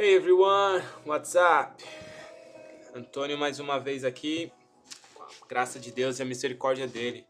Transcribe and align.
Hey 0.00 0.14
everyone, 0.14 0.80
what's 1.04 1.34
up? 1.34 1.84
Antônio 2.94 3.36
mais 3.36 3.58
uma 3.58 3.80
vez 3.80 4.04
aqui, 4.04 4.52
graça 5.48 5.80
de 5.80 5.90
Deus 5.90 6.20
e 6.20 6.22
a 6.22 6.24
misericórdia 6.24 6.86
dele. 6.86 7.26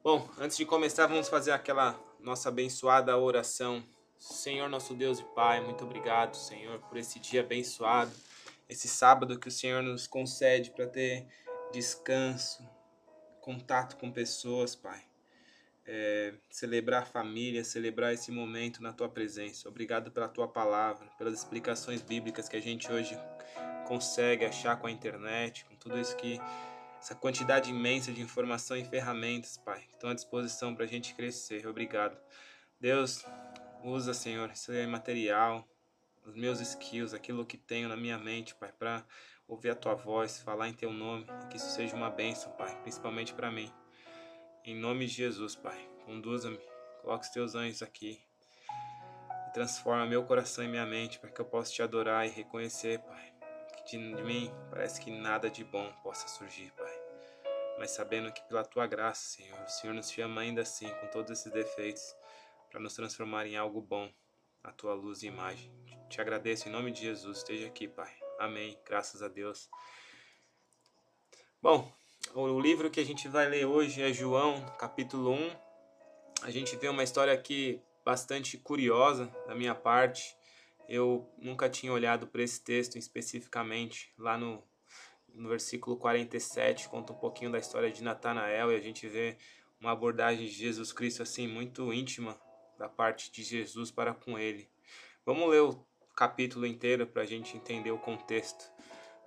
Bom, 0.00 0.30
antes 0.38 0.56
de 0.56 0.64
começar, 0.64 1.08
vamos 1.08 1.28
fazer 1.28 1.50
aquela 1.50 1.98
nossa 2.20 2.50
abençoada 2.50 3.18
oração. 3.18 3.82
Senhor, 4.16 4.68
nosso 4.68 4.94
Deus 4.94 5.18
e 5.18 5.24
Pai, 5.34 5.60
muito 5.60 5.82
obrigado, 5.82 6.36
Senhor, 6.36 6.78
por 6.82 6.98
esse 6.98 7.18
dia 7.18 7.40
abençoado, 7.40 8.12
esse 8.68 8.86
sábado 8.86 9.36
que 9.36 9.48
o 9.48 9.50
Senhor 9.50 9.82
nos 9.82 10.06
concede 10.06 10.70
para 10.70 10.86
ter 10.86 11.26
descanso, 11.72 12.62
contato 13.40 13.96
com 13.96 14.12
pessoas, 14.12 14.76
Pai 14.76 15.07
é, 15.90 16.34
celebrar 16.50 17.02
a 17.02 17.06
família, 17.06 17.64
celebrar 17.64 18.12
esse 18.12 18.30
momento 18.30 18.82
na 18.82 18.92
tua 18.92 19.08
presença. 19.08 19.66
Obrigado 19.66 20.10
pela 20.10 20.28
tua 20.28 20.46
palavra, 20.46 21.08
pelas 21.16 21.32
explicações 21.32 22.02
bíblicas 22.02 22.46
que 22.46 22.56
a 22.56 22.60
gente 22.60 22.92
hoje 22.92 23.18
consegue 23.86 24.44
achar 24.44 24.76
com 24.76 24.86
a 24.86 24.90
internet, 24.90 25.64
com 25.64 25.74
tudo 25.76 25.98
isso 25.98 26.14
que 26.16 26.38
essa 27.00 27.14
quantidade 27.14 27.70
imensa 27.70 28.12
de 28.12 28.20
informação 28.20 28.76
e 28.76 28.84
ferramentas, 28.84 29.56
Pai, 29.56 29.80
que 29.80 29.94
estão 29.94 30.10
à 30.10 30.14
disposição 30.14 30.74
para 30.74 30.84
a 30.84 30.88
gente 30.88 31.14
crescer. 31.14 31.66
Obrigado. 31.66 32.18
Deus, 32.78 33.24
usa, 33.82 34.12
Senhor, 34.12 34.50
esse 34.50 34.86
material, 34.86 35.66
os 36.26 36.34
meus 36.36 36.60
skills, 36.60 37.14
aquilo 37.14 37.46
que 37.46 37.56
tenho 37.56 37.88
na 37.88 37.96
minha 37.96 38.18
mente, 38.18 38.54
Pai, 38.54 38.72
para 38.78 39.06
ouvir 39.46 39.70
a 39.70 39.74
tua 39.74 39.94
voz, 39.94 40.38
falar 40.42 40.68
em 40.68 40.74
teu 40.74 40.92
nome, 40.92 41.24
que 41.48 41.56
isso 41.56 41.70
seja 41.70 41.96
uma 41.96 42.10
bênção, 42.10 42.52
Pai, 42.52 42.78
principalmente 42.82 43.32
para 43.32 43.50
mim. 43.50 43.72
Em 44.64 44.74
nome 44.74 45.06
de 45.06 45.12
Jesus, 45.12 45.54
Pai, 45.54 45.78
conduza-me, 46.04 46.58
coloque 47.00 47.24
os 47.24 47.30
teus 47.30 47.54
anjos 47.54 47.82
aqui 47.82 48.20
e 49.48 49.52
transforma 49.52 50.06
meu 50.06 50.24
coração 50.24 50.64
e 50.64 50.68
minha 50.68 50.84
mente 50.84 51.18
para 51.18 51.30
que 51.30 51.40
eu 51.40 51.44
possa 51.44 51.72
te 51.72 51.82
adorar 51.82 52.26
e 52.26 52.30
reconhecer, 52.30 52.98
Pai, 53.00 53.32
que 53.76 53.96
de 53.96 53.98
mim 53.98 54.52
parece 54.70 55.00
que 55.00 55.10
nada 55.10 55.48
de 55.48 55.64
bom 55.64 55.90
possa 56.02 56.28
surgir, 56.28 56.70
Pai. 56.72 57.02
Mas 57.78 57.92
sabendo 57.92 58.32
que 58.32 58.42
pela 58.42 58.64
tua 58.64 58.86
graça, 58.86 59.36
Senhor, 59.36 59.60
o 59.60 59.68
Senhor 59.68 59.94
nos 59.94 60.10
chama 60.10 60.40
ainda 60.40 60.62
assim, 60.62 60.88
com 61.00 61.06
todos 61.06 61.30
esses 61.30 61.52
defeitos, 61.52 62.14
para 62.70 62.80
nos 62.80 62.94
transformar 62.94 63.46
em 63.46 63.56
algo 63.56 63.80
bom, 63.80 64.12
a 64.62 64.72
tua 64.72 64.92
luz 64.92 65.22
e 65.22 65.28
imagem. 65.28 65.72
Te 66.10 66.20
agradeço 66.20 66.68
em 66.68 66.72
nome 66.72 66.90
de 66.90 67.02
Jesus, 67.02 67.38
esteja 67.38 67.66
aqui, 67.66 67.86
Pai. 67.86 68.12
Amém. 68.38 68.78
Graças 68.84 69.22
a 69.22 69.28
Deus. 69.28 69.70
Bom, 71.62 71.92
o 72.46 72.60
livro 72.60 72.88
que 72.88 73.00
a 73.00 73.04
gente 73.04 73.26
vai 73.26 73.48
ler 73.48 73.66
hoje 73.66 74.00
é 74.00 74.12
João, 74.12 74.64
capítulo 74.78 75.32
1. 75.32 75.50
A 76.42 76.50
gente 76.52 76.76
vê 76.76 76.88
uma 76.88 77.02
história 77.02 77.32
aqui 77.32 77.82
bastante 78.04 78.56
curiosa 78.56 79.26
da 79.48 79.56
minha 79.56 79.74
parte. 79.74 80.36
Eu 80.88 81.28
nunca 81.36 81.68
tinha 81.68 81.92
olhado 81.92 82.28
para 82.28 82.40
esse 82.40 82.62
texto 82.62 82.96
especificamente. 82.96 84.12
Lá 84.16 84.38
no, 84.38 84.62
no 85.34 85.48
versículo 85.48 85.96
47 85.96 86.88
conta 86.88 87.12
um 87.12 87.16
pouquinho 87.16 87.50
da 87.50 87.58
história 87.58 87.90
de 87.90 88.04
Natanael 88.04 88.70
e 88.70 88.76
a 88.76 88.80
gente 88.80 89.08
vê 89.08 89.36
uma 89.80 89.90
abordagem 89.90 90.46
de 90.46 90.52
Jesus 90.52 90.92
Cristo 90.92 91.24
assim 91.24 91.48
muito 91.48 91.92
íntima 91.92 92.40
da 92.78 92.88
parte 92.88 93.32
de 93.32 93.42
Jesus 93.42 93.90
para 93.90 94.14
com 94.14 94.38
ele. 94.38 94.70
Vamos 95.26 95.50
ler 95.50 95.62
o 95.62 95.84
capítulo 96.14 96.66
inteiro 96.66 97.04
para 97.04 97.22
a 97.22 97.26
gente 97.26 97.56
entender 97.56 97.90
o 97.90 97.98
contexto. 97.98 98.64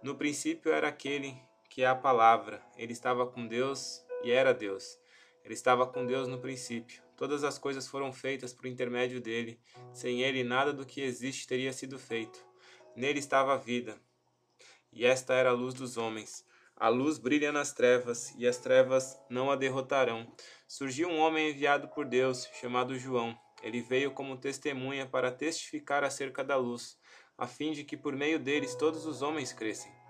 No 0.01 0.15
princípio 0.15 0.71
era 0.71 0.87
aquele 0.87 1.50
que 1.71 1.83
é 1.83 1.87
a 1.87 1.95
palavra. 1.95 2.61
Ele 2.75 2.91
estava 2.91 3.25
com 3.25 3.47
Deus 3.47 4.05
e 4.23 4.29
era 4.29 4.53
Deus. 4.53 4.99
Ele 5.43 5.53
estava 5.53 5.87
com 5.87 6.05
Deus 6.05 6.27
no 6.27 6.37
princípio. 6.37 7.01
Todas 7.15 7.45
as 7.45 7.57
coisas 7.57 7.87
foram 7.87 8.11
feitas 8.11 8.53
por 8.53 8.67
intermédio 8.67 9.21
dele. 9.21 9.57
Sem 9.93 10.21
ele, 10.21 10.43
nada 10.43 10.73
do 10.73 10.85
que 10.85 10.99
existe 10.99 11.47
teria 11.47 11.71
sido 11.71 11.97
feito. 11.97 12.45
Nele 12.93 13.19
estava 13.19 13.53
a 13.53 13.57
vida. 13.57 13.97
E 14.91 15.05
esta 15.05 15.33
era 15.33 15.51
a 15.51 15.53
luz 15.53 15.73
dos 15.73 15.95
homens. 15.95 16.45
A 16.75 16.89
luz 16.89 17.17
brilha 17.17 17.53
nas 17.53 17.71
trevas, 17.71 18.33
e 18.37 18.45
as 18.45 18.57
trevas 18.57 19.17
não 19.29 19.49
a 19.49 19.55
derrotarão. 19.55 20.29
Surgiu 20.67 21.07
um 21.07 21.19
homem 21.19 21.51
enviado 21.51 21.87
por 21.87 22.05
Deus, 22.05 22.49
chamado 22.59 22.99
João. 22.99 23.37
Ele 23.63 23.79
veio 23.79 24.11
como 24.11 24.35
testemunha 24.35 25.05
para 25.05 25.31
testificar 25.31 26.03
acerca 26.03 26.43
da 26.43 26.57
luz, 26.57 26.97
a 27.37 27.47
fim 27.47 27.71
de 27.71 27.85
que 27.85 27.95
por 27.95 28.13
meio 28.13 28.39
deles 28.39 28.75
todos 28.75 29.05
os 29.05 29.21
homens 29.21 29.53
crescem. 29.53 30.00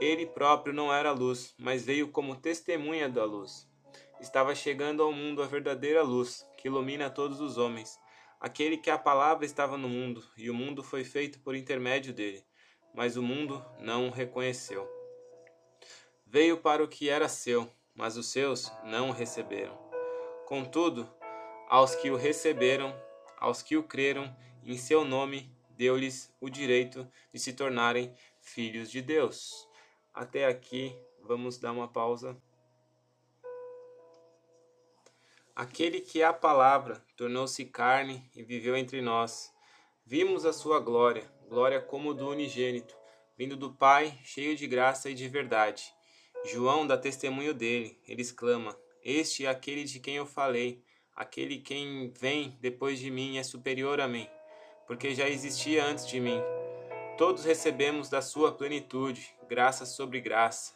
Ele 0.00 0.26
próprio 0.26 0.72
não 0.72 0.92
era 0.92 1.10
luz, 1.10 1.54
mas 1.58 1.84
veio 1.84 2.08
como 2.08 2.36
testemunha 2.36 3.08
da 3.08 3.24
luz. 3.24 3.68
Estava 4.20 4.54
chegando 4.54 5.02
ao 5.02 5.12
mundo 5.12 5.42
a 5.42 5.46
verdadeira 5.46 6.02
luz, 6.02 6.46
que 6.56 6.68
ilumina 6.68 7.10
todos 7.10 7.40
os 7.40 7.58
homens. 7.58 7.98
Aquele 8.40 8.76
que 8.76 8.90
a 8.90 8.98
palavra 8.98 9.44
estava 9.44 9.76
no 9.76 9.88
mundo, 9.88 10.24
e 10.36 10.48
o 10.48 10.54
mundo 10.54 10.84
foi 10.84 11.02
feito 11.02 11.40
por 11.40 11.56
intermédio 11.56 12.12
dele, 12.12 12.44
mas 12.94 13.16
o 13.16 13.22
mundo 13.22 13.64
não 13.80 14.06
o 14.06 14.10
reconheceu. 14.10 14.88
Veio 16.24 16.58
para 16.58 16.82
o 16.84 16.88
que 16.88 17.08
era 17.08 17.28
seu, 17.28 17.68
mas 17.94 18.16
os 18.16 18.26
seus 18.28 18.70
não 18.84 19.10
o 19.10 19.12
receberam. 19.12 19.76
Contudo, 20.46 21.08
aos 21.68 21.96
que 21.96 22.10
o 22.10 22.16
receberam, 22.16 22.94
aos 23.36 23.62
que 23.62 23.76
o 23.76 23.82
creram, 23.82 24.34
em 24.64 24.78
seu 24.78 25.04
nome 25.04 25.52
deu-lhes 25.70 26.32
o 26.40 26.48
direito 26.48 27.08
de 27.32 27.38
se 27.38 27.52
tornarem 27.52 28.14
filhos 28.40 28.90
de 28.90 29.02
Deus. 29.02 29.67
Até 30.18 30.46
aqui, 30.46 30.92
vamos 31.22 31.58
dar 31.58 31.70
uma 31.70 31.86
pausa. 31.86 32.36
Aquele 35.54 36.00
que 36.00 36.20
é 36.20 36.24
a 36.24 36.32
palavra 36.32 37.00
tornou-se 37.16 37.64
carne 37.66 38.28
e 38.34 38.42
viveu 38.42 38.76
entre 38.76 39.00
nós. 39.00 39.54
Vimos 40.04 40.44
a 40.44 40.52
sua 40.52 40.80
glória, 40.80 41.22
glória 41.48 41.80
como 41.80 42.12
do 42.12 42.28
unigênito, 42.28 42.96
vindo 43.36 43.56
do 43.56 43.72
Pai, 43.72 44.18
cheio 44.24 44.56
de 44.56 44.66
graça 44.66 45.08
e 45.08 45.14
de 45.14 45.28
verdade. 45.28 45.94
João 46.44 46.84
dá 46.84 46.98
testemunho 46.98 47.54
dele, 47.54 47.96
ele 48.04 48.22
exclama: 48.22 48.76
Este 49.04 49.46
é 49.46 49.48
aquele 49.48 49.84
de 49.84 50.00
quem 50.00 50.16
eu 50.16 50.26
falei, 50.26 50.82
aquele 51.14 51.60
quem 51.60 52.10
vem 52.10 52.58
depois 52.60 52.98
de 52.98 53.08
mim 53.08 53.38
é 53.38 53.44
superior 53.44 54.00
a 54.00 54.08
mim, 54.08 54.28
porque 54.84 55.14
já 55.14 55.28
existia 55.28 55.84
antes 55.84 56.08
de 56.08 56.18
mim. 56.18 56.40
Todos 57.16 57.44
recebemos 57.44 58.08
da 58.08 58.20
sua 58.20 58.50
plenitude, 58.50 59.37
graça 59.48 59.86
sobre 59.86 60.20
graça, 60.20 60.74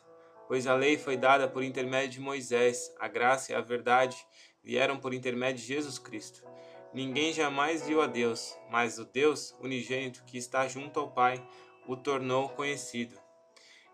pois 0.49 0.67
a 0.67 0.75
lei 0.75 0.97
foi 0.97 1.17
dada 1.17 1.47
por 1.47 1.63
intermédio 1.63 2.13
de 2.13 2.21
Moisés, 2.21 2.93
a 2.99 3.07
graça 3.07 3.53
e 3.53 3.55
a 3.55 3.61
verdade 3.61 4.17
vieram 4.65 4.99
por 4.99 5.13
intermédio 5.13 5.61
de 5.61 5.69
Jesus 5.69 5.99
Cristo. 5.99 6.43
Ninguém 6.93 7.33
jamais 7.33 7.87
viu 7.87 8.03
a 8.03 8.07
Deus, 8.07 8.57
mas 8.71 8.99
o 8.99 9.05
Deus 9.05 9.55
unigênito 9.61 10.25
que 10.25 10.37
está 10.37 10.67
junto 10.67 10.99
ao 10.99 11.11
Pai 11.11 11.43
o 11.87 11.97
tornou 11.97 12.49
conhecido. 12.51 13.17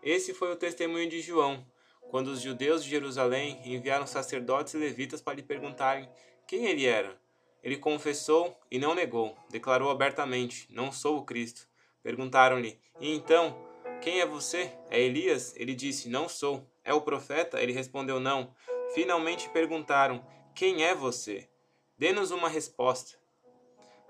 Esse 0.01 0.33
foi 0.33 0.51
o 0.51 0.55
testemunho 0.55 1.09
de 1.09 1.21
João, 1.21 1.65
quando 2.09 2.27
os 2.27 2.41
judeus 2.41 2.83
de 2.83 2.89
Jerusalém 2.89 3.61
enviaram 3.65 4.07
sacerdotes 4.07 4.73
e 4.73 4.77
levitas 4.77 5.21
para 5.21 5.35
lhe 5.35 5.43
perguntarem 5.43 6.09
quem 6.47 6.65
ele 6.65 6.85
era. 6.85 7.19
Ele 7.61 7.77
confessou 7.77 8.57
e 8.71 8.79
não 8.79 8.95
negou, 8.95 9.37
declarou 9.49 9.91
abertamente: 9.91 10.67
Não 10.69 10.91
sou 10.91 11.17
o 11.17 11.25
Cristo. 11.25 11.67
Perguntaram-lhe: 12.01 12.79
E 12.99 13.13
então, 13.13 13.68
quem 14.01 14.21
é 14.21 14.25
você? 14.25 14.71
É 14.89 14.99
Elias? 14.99 15.53
Ele 15.55 15.75
disse: 15.75 16.09
Não 16.09 16.29
sou. 16.29 16.65
É 16.83 16.93
o 16.93 17.01
profeta? 17.01 17.61
Ele 17.61 17.73
respondeu: 17.73 18.19
Não. 18.19 18.53
Finalmente 18.93 19.49
perguntaram: 19.49 20.25
Quem 20.55 20.83
é 20.83 20.95
você? 20.95 21.47
Dê-nos 21.97 22.31
uma 22.31 22.47
resposta, 22.47 23.17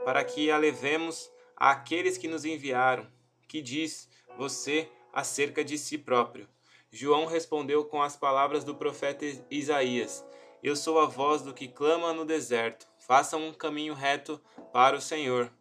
para 0.05 0.23
que 0.23 0.51
a 0.51 0.57
levemos 0.57 1.31
àqueles 1.55 2.17
que 2.17 2.27
nos 2.27 2.45
enviaram. 2.45 3.07
Que 3.47 3.61
diz 3.61 4.07
você 4.37 4.87
acerca 5.11 5.63
de 5.63 5.77
si 5.77 5.97
próprio? 5.97 6.47
João 6.91 7.25
respondeu 7.25 7.83
com 7.85 8.01
as 8.01 8.15
palavras 8.15 8.63
do 8.63 8.75
profeta 8.75 9.25
Isaías: 9.49 10.23
Eu 10.61 10.75
sou 10.75 10.99
a 10.99 11.05
voz 11.05 11.41
do 11.41 11.53
que 11.53 11.67
clama 11.67 12.13
no 12.13 12.25
deserto. 12.25 12.87
Façam 12.99 13.47
um 13.47 13.53
caminho 13.53 13.95
reto 13.95 14.39
para 14.71 14.95
o 14.95 15.01
Senhor. 15.01 15.51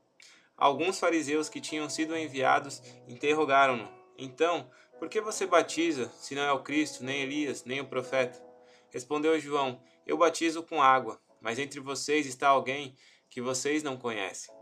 Alguns 0.57 0.99
fariseus 0.99 1.49
que 1.49 1.61
tinham 1.61 1.89
sido 1.89 2.17
enviados 2.17 2.83
interrogaram-no: 3.07 3.98
Então, 4.19 4.69
por 4.99 5.09
que 5.09 5.21
você 5.21 5.47
batiza, 5.47 6.11
se 6.19 6.35
não 6.35 6.43
é 6.43 6.53
o 6.53 6.63
Cristo, 6.63 7.05
nem 7.05 7.23
Elias, 7.23 7.65
nem 7.65 7.81
o 7.81 7.87
profeta? 7.87 8.43
Respondeu 8.91 9.39
João: 9.39 9.81
Eu 10.05 10.19
batizo 10.19 10.63
com 10.65 10.83
água, 10.83 11.21
mas 11.41 11.59
entre 11.59 11.79
vocês 11.79 12.27
está 12.27 12.49
alguém 12.49 12.97
que 13.31 13.41
vocês 13.41 13.85
não 13.85 13.97
conhecem. 13.97 14.53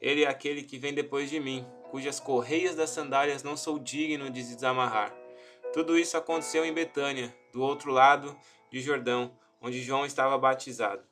Ele 0.00 0.24
é 0.24 0.28
aquele 0.28 0.64
que 0.64 0.76
vem 0.76 0.92
depois 0.92 1.30
de 1.30 1.38
mim, 1.38 1.64
cujas 1.90 2.18
correias 2.18 2.74
das 2.74 2.90
sandálias 2.90 3.44
não 3.44 3.56
sou 3.56 3.78
digno 3.78 4.28
de 4.28 4.42
desamarrar. 4.42 5.16
Tudo 5.72 5.96
isso 5.96 6.16
aconteceu 6.16 6.64
em 6.64 6.72
Betânia, 6.72 7.34
do 7.52 7.62
outro 7.62 7.92
lado 7.92 8.36
de 8.70 8.80
Jordão, 8.80 9.38
onde 9.60 9.82
João 9.82 10.04
estava 10.04 10.36
batizado. 10.36 11.04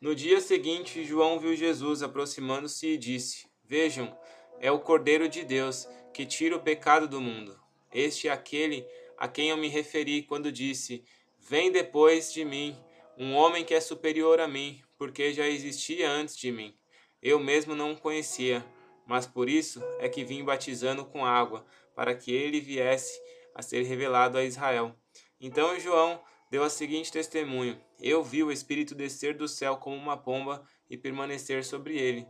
No 0.00 0.14
dia 0.14 0.40
seguinte, 0.40 1.04
João 1.04 1.38
viu 1.38 1.54
Jesus 1.54 2.02
aproximando-se 2.02 2.88
e 2.88 2.98
disse: 2.98 3.46
Vejam, 3.64 4.16
é 4.60 4.70
o 4.70 4.80
Cordeiro 4.80 5.28
de 5.28 5.44
Deus 5.44 5.88
que 6.16 6.24
tira 6.24 6.56
o 6.56 6.60
pecado 6.60 7.06
do 7.06 7.20
mundo. 7.20 7.60
Este 7.92 8.26
é 8.26 8.32
aquele 8.32 8.86
a 9.18 9.28
quem 9.28 9.50
eu 9.50 9.56
me 9.58 9.68
referi 9.68 10.22
quando 10.22 10.50
disse: 10.50 11.04
Vem 11.38 11.70
depois 11.70 12.32
de 12.32 12.42
mim 12.42 12.74
um 13.18 13.34
homem 13.34 13.66
que 13.66 13.74
é 13.74 13.80
superior 13.82 14.40
a 14.40 14.48
mim, 14.48 14.82
porque 14.96 15.34
já 15.34 15.46
existia 15.46 16.10
antes 16.10 16.34
de 16.34 16.50
mim. 16.50 16.74
Eu 17.22 17.38
mesmo 17.38 17.74
não 17.74 17.92
o 17.92 18.00
conhecia, 18.00 18.64
mas 19.06 19.26
por 19.26 19.46
isso 19.46 19.82
é 19.98 20.08
que 20.08 20.24
vim 20.24 20.42
batizando 20.42 21.04
com 21.04 21.22
água, 21.22 21.66
para 21.94 22.14
que 22.14 22.32
ele 22.32 22.62
viesse 22.62 23.20
a 23.54 23.60
ser 23.60 23.82
revelado 23.82 24.38
a 24.38 24.44
Israel. 24.44 24.96
Então 25.38 25.78
João 25.78 26.18
deu 26.50 26.64
a 26.64 26.70
seguinte 26.70 27.12
testemunho: 27.12 27.78
Eu 28.00 28.24
vi 28.24 28.42
o 28.42 28.50
Espírito 28.50 28.94
descer 28.94 29.36
do 29.36 29.46
céu 29.46 29.76
como 29.76 29.96
uma 29.96 30.16
pomba 30.16 30.66
e 30.88 30.96
permanecer 30.96 31.62
sobre 31.62 31.98
ele. 31.98 32.26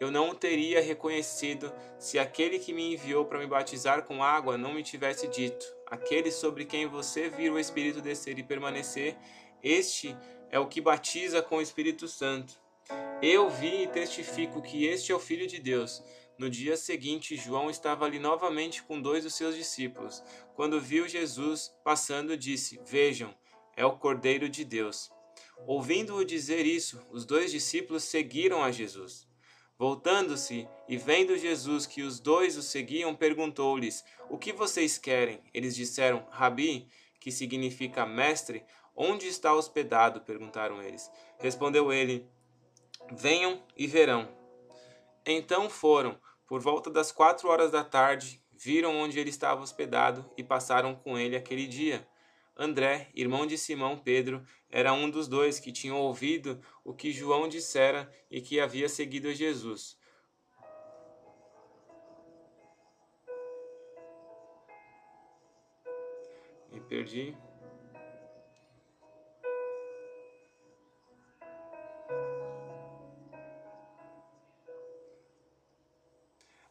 Eu 0.00 0.10
não 0.10 0.30
o 0.30 0.34
teria 0.34 0.80
reconhecido 0.80 1.72
se 1.98 2.18
aquele 2.18 2.58
que 2.58 2.72
me 2.72 2.94
enviou 2.94 3.24
para 3.24 3.38
me 3.38 3.46
batizar 3.46 4.04
com 4.04 4.22
água 4.22 4.56
não 4.56 4.72
me 4.72 4.82
tivesse 4.82 5.26
dito: 5.26 5.66
Aquele 5.86 6.30
sobre 6.30 6.64
quem 6.64 6.86
você 6.86 7.28
vir 7.28 7.50
o 7.50 7.58
Espírito 7.58 8.00
descer 8.00 8.38
e 8.38 8.42
permanecer, 8.42 9.16
este 9.62 10.16
é 10.50 10.58
o 10.58 10.68
que 10.68 10.80
batiza 10.80 11.42
com 11.42 11.56
o 11.56 11.62
Espírito 11.62 12.06
Santo. 12.06 12.54
Eu 13.20 13.50
vi 13.50 13.82
e 13.82 13.88
testifico 13.88 14.62
que 14.62 14.86
este 14.86 15.12
é 15.12 15.14
o 15.14 15.20
Filho 15.20 15.46
de 15.46 15.58
Deus. 15.58 16.02
No 16.38 16.48
dia 16.48 16.76
seguinte, 16.76 17.36
João 17.36 17.68
estava 17.68 18.04
ali 18.04 18.20
novamente 18.20 18.84
com 18.84 19.02
dois 19.02 19.24
dos 19.24 19.34
seus 19.34 19.56
discípulos. 19.56 20.22
Quando 20.54 20.80
viu 20.80 21.08
Jesus 21.08 21.74
passando, 21.84 22.36
disse: 22.36 22.80
Vejam, 22.86 23.34
é 23.76 23.84
o 23.84 23.98
Cordeiro 23.98 24.48
de 24.48 24.64
Deus. 24.64 25.10
Ouvindo-o 25.66 26.24
dizer 26.24 26.64
isso, 26.64 27.04
os 27.10 27.26
dois 27.26 27.50
discípulos 27.50 28.04
seguiram 28.04 28.62
a 28.62 28.70
Jesus. 28.70 29.27
Voltando-se 29.78 30.68
e 30.88 30.96
vendo 30.96 31.38
Jesus 31.38 31.86
que 31.86 32.02
os 32.02 32.18
dois 32.18 32.56
o 32.56 32.62
seguiam, 32.62 33.14
perguntou-lhes: 33.14 34.04
O 34.28 34.36
que 34.36 34.52
vocês 34.52 34.98
querem? 34.98 35.40
Eles 35.54 35.76
disseram: 35.76 36.26
Rabi, 36.30 36.88
que 37.20 37.30
significa 37.30 38.04
mestre, 38.04 38.64
onde 38.96 39.28
está 39.28 39.54
hospedado? 39.54 40.20
perguntaram 40.22 40.82
eles. 40.82 41.08
Respondeu 41.38 41.92
ele: 41.92 42.28
Venham 43.12 43.62
e 43.76 43.86
verão. 43.86 44.28
Então 45.24 45.70
foram, 45.70 46.18
por 46.44 46.60
volta 46.60 46.90
das 46.90 47.12
quatro 47.12 47.48
horas 47.48 47.70
da 47.70 47.84
tarde, 47.84 48.42
viram 48.52 48.96
onde 48.96 49.20
ele 49.20 49.30
estava 49.30 49.62
hospedado 49.62 50.28
e 50.36 50.42
passaram 50.42 50.96
com 50.96 51.16
ele 51.16 51.36
aquele 51.36 51.68
dia. 51.68 52.04
André, 52.60 53.08
irmão 53.14 53.46
de 53.46 53.56
Simão 53.56 53.96
Pedro, 53.96 54.44
era 54.68 54.92
um 54.92 55.08
dos 55.08 55.28
dois 55.28 55.60
que 55.60 55.70
tinham 55.70 55.96
ouvido 55.96 56.60
o 56.84 56.92
que 56.92 57.12
João 57.12 57.46
dissera 57.46 58.12
e 58.28 58.40
que 58.40 58.58
havia 58.58 58.88
seguido 58.88 59.32
Jesus. 59.32 59.96
Me 66.72 66.80
perdi. 66.80 67.36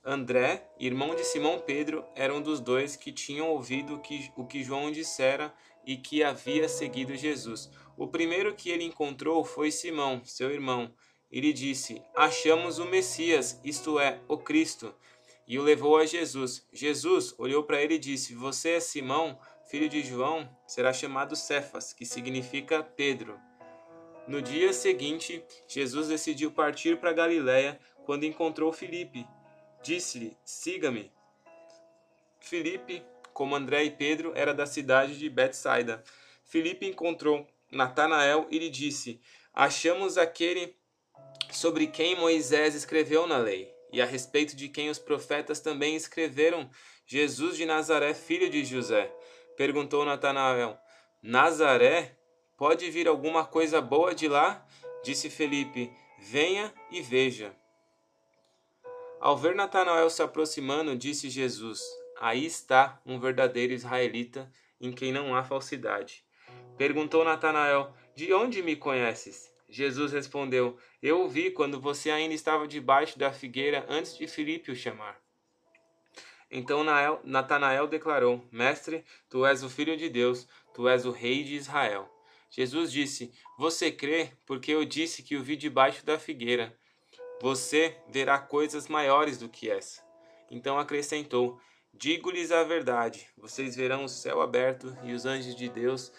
André, 0.04 0.70
irmão 0.80 1.16
de 1.16 1.24
Simão 1.24 1.60
Pedro, 1.60 2.06
era 2.16 2.34
um 2.34 2.42
dos 2.42 2.62
dois 2.62 2.96
que 2.96 3.12
tinham 3.12 3.50
ouvido 3.50 3.96
o 3.96 4.00
que, 4.00 4.32
o 4.38 4.46
que 4.46 4.64
João 4.64 4.90
dissera 4.90 5.54
e 5.88 5.98
que 5.98 6.22
havia 6.22 6.70
seguido 6.70 7.16
Jesus. 7.16 7.72
O 7.98 8.08
primeiro 8.08 8.54
que 8.54 8.70
ele 8.70 8.84
encontrou 8.84 9.44
foi 9.44 9.72
Simão, 9.72 10.22
seu 10.24 10.52
irmão. 10.52 10.94
Ele 11.32 11.52
disse: 11.52 12.02
Achamos 12.16 12.78
o 12.78 12.86
Messias, 12.86 13.60
isto 13.64 14.00
é, 14.00 14.20
o 14.28 14.38
Cristo. 14.38 14.94
E 15.48 15.58
o 15.58 15.64
levou 15.64 15.98
a 15.98 16.06
Jesus. 16.06 16.68
Jesus 16.72 17.34
olhou 17.40 17.64
para 17.64 17.82
ele 17.82 17.96
e 17.96 18.00
disse: 18.00 18.36
Você 18.36 18.72
é 18.72 18.80
Simão, 18.80 19.40
filho 19.72 19.90
de 19.90 20.04
João, 20.04 20.48
será 20.68 20.94
chamado 20.94 21.36
Cefas, 21.36 21.94
que 21.94 22.06
significa 22.06 22.84
Pedro. 22.84 23.40
No 24.28 24.42
dia 24.42 24.74
seguinte, 24.74 25.42
Jesus 25.68 26.10
decidiu 26.10 26.52
partir 26.52 27.00
para 27.00 27.14
Galiléia 27.14 27.80
quando 28.06 28.26
encontrou 28.26 28.74
Filipe 28.74 29.26
Disse-lhe: 29.82 30.36
Siga-me. 30.44 31.12
Filipe, 32.40 33.06
como 33.38 33.56
André 33.56 33.84
e 33.84 33.92
Pedro, 33.92 34.32
era 34.34 34.52
da 34.52 34.66
cidade 34.66 35.16
de 35.16 35.30
Betsaida. 35.30 36.04
Filipe 36.44 36.88
encontrou 36.88 37.46
Natanael 37.72 38.48
e 38.50 38.58
lhe 38.58 38.68
disse: 38.68 39.22
Achamos 39.54 40.18
aquele 40.18 40.76
sobre 41.52 41.86
quem 41.86 42.16
Moisés 42.16 42.74
escreveu 42.74 43.28
na 43.28 43.38
lei, 43.38 43.72
e 43.94 44.02
a 44.02 44.06
respeito 44.08 44.56
de 44.56 44.68
quem 44.68 44.90
os 44.90 44.98
profetas 44.98 45.60
também 45.60 45.96
escreveram, 45.96 46.68
Jesus 47.06 47.56
de 47.56 47.64
Nazaré, 47.68 48.16
filho 48.16 48.50
de 48.50 48.66
José. 48.66 49.14
Perguntou 49.56 50.04
Natanael: 50.04 50.76
Nazaré? 51.22 52.18
Pode 52.58 52.90
vir 52.90 53.08
alguma 53.08 53.46
coisa 53.46 53.80
boa 53.80 54.16
de 54.16 54.28
lá? 54.28 54.66
Disse 55.04 55.30
Felipe: 55.30 55.92
Venha 56.18 56.74
e 56.90 57.04
veja. 57.04 57.56
Ao 59.20 59.38
ver 59.38 59.54
Natanael 59.54 60.10
se 60.10 60.24
aproximando, 60.24 60.98
disse 60.98 61.30
Jesus: 61.30 61.80
Aí 62.20 62.46
está 62.46 63.02
um 63.06 63.20
verdadeiro 63.20 63.74
israelita 63.74 64.52
em 64.80 64.92
quem 64.92 65.12
não 65.12 65.36
há 65.36 65.44
falsidade. 65.44 66.24
Perguntou 66.78 67.24
Natanael: 67.24 67.94
De 68.16 68.34
onde 68.34 68.62
me 68.62 68.76
conheces? 68.76 69.52
Jesus 69.70 70.12
respondeu: 70.12 70.78
Eu 71.02 71.24
o 71.24 71.30
vi 71.30 71.52
quando 71.52 71.80
você 71.80 72.10
ainda 72.10 72.34
estava 72.34 72.68
debaixo 72.68 73.18
da 73.18 73.32
figueira 73.32 73.86
antes 73.90 74.18
de 74.18 74.28
Filipe 74.28 74.72
o 74.72 74.76
chamar. 74.76 75.20
Então 76.50 76.84
Natanael 77.24 77.88
declarou: 77.88 78.44
Mestre, 78.52 79.04
tu 79.30 79.46
és 79.46 79.64
o 79.64 79.70
filho 79.70 79.98
de 79.98 80.10
Deus, 80.10 80.48
tu 80.74 80.88
és 80.88 81.06
o 81.06 81.12
rei 81.12 81.44
de 81.44 81.56
Israel. 81.56 82.10
Jesus 82.50 82.92
disse: 82.92 83.34
Você 83.58 83.92
crê 83.92 84.32
porque 84.46 84.72
eu 84.72 84.86
disse 84.86 85.22
que 85.22 85.36
o 85.36 85.44
vi 85.44 85.56
debaixo 85.56 86.06
da 86.06 86.18
figueira 86.18 86.78
você 87.40 87.96
verá 88.10 88.40
coisas 88.40 88.88
maiores 88.88 89.38
do 89.38 89.48
que 89.48 89.70
essa. 89.70 90.02
Então 90.50 90.80
acrescentou: 90.80 91.60
Digo-lhes 92.00 92.52
a 92.52 92.64
verdade: 92.64 93.28
vocês 93.36 93.76
verão 93.76 94.04
o 94.04 94.10
céu 94.10 94.42
aberto 94.42 94.96
e 95.04 95.14
os 95.14 95.26
anjos 95.26 95.56
de 95.56 95.68
Deus 95.68 96.12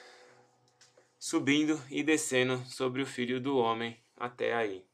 subindo 1.19 1.81
e 1.89 2.03
descendo 2.03 2.59
sobre 2.67 3.01
o 3.01 3.07
filho 3.07 3.41
do 3.41 3.57
homem 3.57 3.97
até 4.17 4.55
aí. 4.55 4.85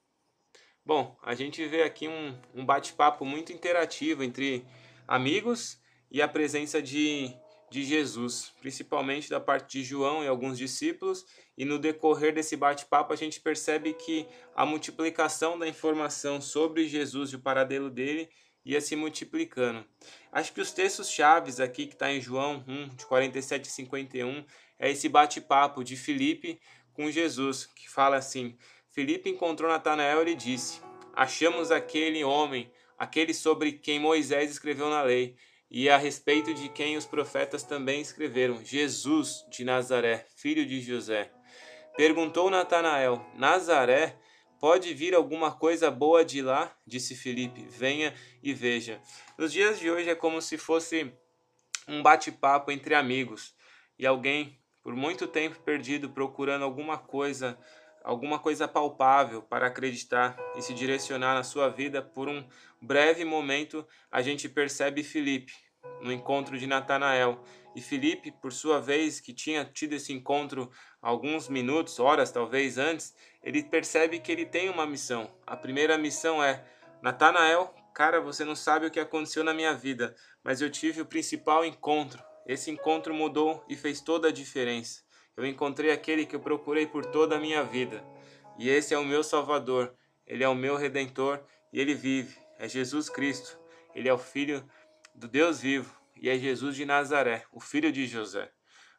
Bom, 0.84 1.16
a 1.22 1.34
gente 1.34 1.66
vê 1.66 1.82
aqui 1.82 2.06
um, 2.06 2.38
um 2.54 2.66
bate-papo 2.66 3.24
muito 3.24 3.50
interativo 3.50 4.22
entre 4.22 4.62
amigos 5.08 5.80
e 6.10 6.20
a 6.20 6.28
presença 6.28 6.82
de 6.82 7.34
de 7.74 7.82
Jesus, 7.82 8.52
principalmente 8.60 9.28
da 9.28 9.40
parte 9.40 9.78
de 9.78 9.84
João 9.84 10.22
e 10.22 10.28
alguns 10.28 10.56
discípulos, 10.56 11.26
e 11.58 11.64
no 11.64 11.76
decorrer 11.76 12.32
desse 12.32 12.56
bate-papo 12.56 13.12
a 13.12 13.16
gente 13.16 13.40
percebe 13.40 13.94
que 13.94 14.28
a 14.54 14.64
multiplicação 14.64 15.58
da 15.58 15.66
informação 15.66 16.40
sobre 16.40 16.86
Jesus 16.86 17.30
e 17.30 17.36
o 17.36 17.40
paradelo 17.40 17.90
dele 17.90 18.28
ia 18.64 18.80
se 18.80 18.96
multiplicando. 18.96 19.84
Acho 20.32 20.52
que 20.52 20.60
os 20.60 20.72
textos 20.72 21.10
chaves 21.10 21.60
aqui 21.60 21.86
que 21.86 21.94
está 21.94 22.12
em 22.12 22.20
João 22.20 22.64
1, 22.66 22.96
de 22.96 23.06
47 23.06 23.66
e 23.66 23.70
51, 23.70 24.44
é 24.78 24.90
esse 24.90 25.08
bate-papo 25.08 25.84
de 25.84 25.96
Filipe 25.96 26.60
com 26.92 27.10
Jesus, 27.10 27.66
que 27.66 27.90
fala 27.90 28.16
assim: 28.16 28.56
Filipe 28.90 29.28
encontrou 29.28 29.70
Natanael 29.70 30.26
e 30.26 30.34
disse: 30.34 30.80
Achamos 31.14 31.70
aquele 31.70 32.24
homem, 32.24 32.70
aquele 32.98 33.34
sobre 33.34 33.72
quem 33.72 33.98
Moisés 33.98 34.50
escreveu 34.50 34.88
na 34.88 35.02
lei 35.02 35.36
e 35.70 35.90
a 35.90 35.96
respeito 35.96 36.54
de 36.54 36.68
quem 36.68 36.96
os 36.96 37.04
profetas 37.04 37.64
também 37.64 38.00
escreveram, 38.00 38.64
Jesus 38.64 39.44
de 39.50 39.64
Nazaré, 39.64 40.24
filho 40.36 40.64
de 40.64 40.80
José. 40.80 41.30
Perguntou 41.96 42.50
Natanael: 42.50 43.24
Nazaré, 43.34 44.16
pode 44.64 44.94
vir 44.94 45.14
alguma 45.14 45.52
coisa 45.52 45.90
boa 45.90 46.24
de 46.24 46.40
lá? 46.40 46.74
Disse 46.86 47.14
Felipe: 47.14 47.66
Venha 47.68 48.14
e 48.42 48.54
veja. 48.54 48.98
Nos 49.36 49.52
dias 49.52 49.78
de 49.78 49.90
hoje 49.90 50.08
é 50.08 50.14
como 50.14 50.40
se 50.40 50.56
fosse 50.56 51.12
um 51.86 52.02
bate-papo 52.02 52.72
entre 52.72 52.94
amigos 52.94 53.54
e 53.98 54.06
alguém 54.06 54.58
por 54.82 54.96
muito 54.96 55.26
tempo 55.26 55.60
perdido 55.60 56.08
procurando 56.08 56.64
alguma 56.64 56.96
coisa, 56.96 57.58
alguma 58.02 58.38
coisa 58.38 58.66
palpável 58.66 59.42
para 59.42 59.66
acreditar 59.66 60.34
e 60.56 60.62
se 60.62 60.72
direcionar 60.72 61.34
na 61.34 61.42
sua 61.42 61.68
vida 61.68 62.00
por 62.00 62.26
um 62.26 62.42
breve 62.80 63.22
momento, 63.22 63.86
a 64.10 64.22
gente 64.22 64.48
percebe 64.48 65.04
Felipe 65.04 65.52
no 66.00 66.12
encontro 66.12 66.58
de 66.58 66.66
Natanael. 66.66 67.42
E 67.74 67.80
Filipe, 67.80 68.30
por 68.30 68.52
sua 68.52 68.80
vez, 68.80 69.20
que 69.20 69.32
tinha 69.32 69.64
tido 69.64 69.94
esse 69.94 70.12
encontro 70.12 70.70
alguns 71.02 71.48
minutos, 71.48 71.98
horas 71.98 72.30
talvez 72.30 72.78
antes, 72.78 73.14
ele 73.42 73.62
percebe 73.62 74.20
que 74.20 74.30
ele 74.30 74.46
tem 74.46 74.68
uma 74.70 74.86
missão. 74.86 75.28
A 75.46 75.56
primeira 75.56 75.98
missão 75.98 76.42
é: 76.42 76.64
Natanael, 77.02 77.74
cara, 77.92 78.20
você 78.20 78.44
não 78.44 78.54
sabe 78.54 78.86
o 78.86 78.90
que 78.90 79.00
aconteceu 79.00 79.42
na 79.42 79.52
minha 79.52 79.74
vida, 79.74 80.14
mas 80.42 80.60
eu 80.60 80.70
tive 80.70 81.00
o 81.00 81.06
principal 81.06 81.64
encontro. 81.64 82.22
Esse 82.46 82.70
encontro 82.70 83.12
mudou 83.14 83.64
e 83.68 83.74
fez 83.74 84.00
toda 84.00 84.28
a 84.28 84.32
diferença. 84.32 85.02
Eu 85.36 85.44
encontrei 85.46 85.90
aquele 85.90 86.26
que 86.26 86.36
eu 86.36 86.40
procurei 86.40 86.86
por 86.86 87.04
toda 87.06 87.36
a 87.36 87.40
minha 87.40 87.64
vida. 87.64 88.04
E 88.58 88.68
esse 88.68 88.94
é 88.94 88.98
o 88.98 89.04
meu 89.04 89.24
Salvador, 89.24 89.94
ele 90.26 90.44
é 90.44 90.48
o 90.48 90.54
meu 90.54 90.76
redentor 90.76 91.42
e 91.72 91.80
ele 91.80 91.94
vive. 91.94 92.38
É 92.58 92.68
Jesus 92.68 93.08
Cristo. 93.08 93.58
Ele 93.94 94.08
é 94.08 94.12
o 94.12 94.18
filho 94.18 94.64
do 95.14 95.28
Deus 95.28 95.60
vivo, 95.60 95.94
e 96.16 96.28
é 96.28 96.38
Jesus 96.38 96.76
de 96.76 96.84
Nazaré, 96.84 97.44
o 97.52 97.60
filho 97.60 97.92
de 97.92 98.06
José. 98.06 98.50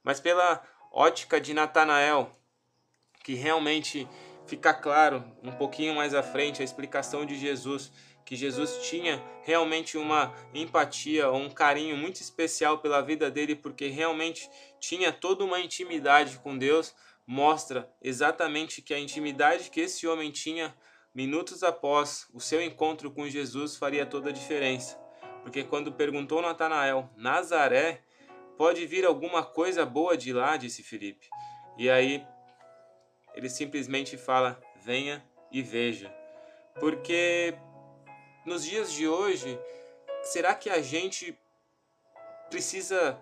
Mas 0.04 0.20
pela 0.20 0.64
ótica 0.92 1.42
de 1.42 1.54
Natanael, 1.54 2.32
que 3.24 3.34
realmente 3.34 4.08
fica 4.46 4.74
claro 4.74 5.24
um 5.44 5.52
pouquinho 5.52 5.96
mais 5.96 6.14
à 6.14 6.22
frente 6.22 6.62
a 6.62 6.66
explicação 6.66 7.26
de 7.26 7.36
Jesus, 7.38 7.92
que 8.26 8.36
Jesus 8.36 8.88
tinha 8.90 9.24
realmente 9.44 9.98
uma 9.98 10.34
empatia, 10.54 11.32
um 11.32 11.50
carinho 11.50 11.98
muito 11.98 12.22
especial 12.22 12.80
pela 12.80 13.02
vida 13.02 13.30
dele, 13.30 13.56
porque 13.56 13.88
realmente 13.88 14.50
tinha 14.80 15.12
toda 15.12 15.44
uma 15.44 15.60
intimidade 15.60 16.40
com 16.40 16.58
Deus, 16.58 16.96
mostra 17.26 17.92
exatamente 18.02 18.82
que 18.82 18.94
a 18.94 19.00
intimidade 19.00 19.70
que 19.70 19.82
esse 19.82 20.08
homem 20.08 20.32
tinha 20.32 20.76
minutos 21.14 21.64
após 21.64 22.28
o 22.34 22.40
seu 22.40 22.62
encontro 22.62 23.12
com 23.12 23.28
Jesus 23.28 23.78
faria 23.78 24.06
toda 24.06 24.30
a 24.30 24.34
diferença. 24.34 25.05
Porque 25.46 25.64
quando 25.64 25.92
perguntou 25.92 26.42
Natanael, 26.42 27.08
Nazaré, 27.16 28.02
pode 28.58 28.84
vir 28.88 29.06
alguma 29.06 29.46
coisa 29.46 29.86
boa 29.86 30.18
de 30.18 30.34
lá, 30.34 30.58
disse 30.58 30.82
Felipe. 30.82 31.30
E 31.78 31.88
aí 31.88 32.26
ele 33.36 33.48
simplesmente 33.48 34.18
fala: 34.18 34.60
venha 34.84 35.24
e 35.52 35.62
veja. 35.62 36.12
Porque 36.80 37.54
nos 38.44 38.66
dias 38.66 38.92
de 38.92 39.08
hoje, 39.08 39.60
será 40.24 40.56
que 40.56 40.68
a 40.68 40.82
gente 40.82 41.38
precisa 42.50 43.16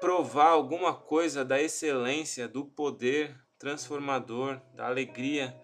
provar 0.00 0.48
alguma 0.48 0.92
coisa 0.92 1.44
da 1.44 1.62
excelência, 1.62 2.48
do 2.48 2.64
poder 2.64 3.38
transformador, 3.56 4.60
da 4.74 4.88
alegria 4.88 5.56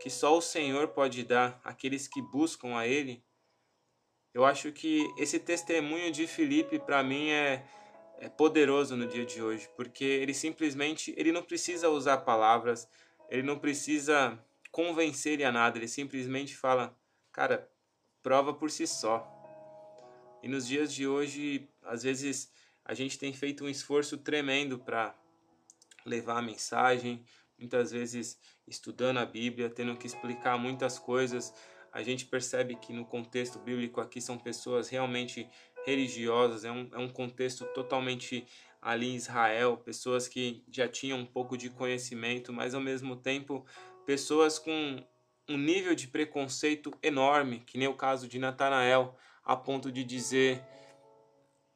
que 0.00 0.10
só 0.10 0.36
o 0.36 0.42
Senhor 0.42 0.88
pode 0.88 1.22
dar 1.22 1.60
àqueles 1.62 2.08
que 2.08 2.20
buscam 2.20 2.76
a 2.76 2.88
Ele? 2.88 3.22
Eu 4.34 4.44
acho 4.44 4.72
que 4.72 5.06
esse 5.18 5.38
testemunho 5.38 6.10
de 6.10 6.26
Felipe 6.26 6.78
para 6.78 7.02
mim 7.02 7.28
é 7.28 7.64
é 8.22 8.28
poderoso 8.28 8.96
no 8.96 9.08
dia 9.08 9.26
de 9.26 9.42
hoje, 9.42 9.68
porque 9.76 10.04
ele 10.04 10.32
simplesmente 10.32 11.12
ele 11.16 11.32
não 11.32 11.42
precisa 11.42 11.88
usar 11.88 12.18
palavras, 12.18 12.88
ele 13.28 13.42
não 13.42 13.58
precisa 13.58 14.38
convencer 14.70 15.42
a 15.42 15.50
nada, 15.50 15.76
ele 15.76 15.88
simplesmente 15.88 16.56
fala, 16.56 16.96
cara, 17.32 17.68
prova 18.22 18.54
por 18.54 18.70
si 18.70 18.86
só. 18.86 19.28
E 20.40 20.46
nos 20.46 20.68
dias 20.68 20.94
de 20.94 21.04
hoje, 21.04 21.68
às 21.82 22.04
vezes 22.04 22.52
a 22.84 22.94
gente 22.94 23.18
tem 23.18 23.32
feito 23.32 23.64
um 23.64 23.68
esforço 23.68 24.16
tremendo 24.16 24.78
para 24.78 25.16
levar 26.06 26.38
a 26.38 26.42
mensagem, 26.42 27.24
muitas 27.58 27.90
vezes 27.90 28.38
estudando 28.68 29.18
a 29.18 29.26
Bíblia, 29.26 29.68
tendo 29.68 29.96
que 29.96 30.06
explicar 30.06 30.56
muitas 30.56 30.96
coisas. 30.96 31.52
A 31.92 32.02
gente 32.02 32.24
percebe 32.24 32.74
que 32.76 32.92
no 32.92 33.04
contexto 33.04 33.58
bíblico 33.58 34.00
aqui 34.00 34.20
são 34.20 34.38
pessoas 34.38 34.88
realmente 34.88 35.48
religiosas, 35.84 36.64
é 36.64 36.72
um, 36.72 36.88
é 36.92 36.98
um 36.98 37.08
contexto 37.08 37.64
totalmente 37.74 38.46
ali 38.80 39.10
em 39.10 39.16
Israel, 39.16 39.76
pessoas 39.76 40.26
que 40.26 40.64
já 40.70 40.88
tinham 40.88 41.18
um 41.18 41.26
pouco 41.26 41.56
de 41.56 41.70
conhecimento, 41.70 42.52
mas 42.52 42.74
ao 42.74 42.80
mesmo 42.80 43.14
tempo 43.14 43.64
pessoas 44.06 44.58
com 44.58 45.04
um 45.48 45.56
nível 45.56 45.94
de 45.94 46.08
preconceito 46.08 46.92
enorme, 47.02 47.60
que 47.60 47.78
nem 47.78 47.88
o 47.88 47.94
caso 47.94 48.26
de 48.26 48.38
Natanael, 48.38 49.16
a 49.44 49.54
ponto 49.56 49.92
de 49.92 50.02
dizer 50.02 50.64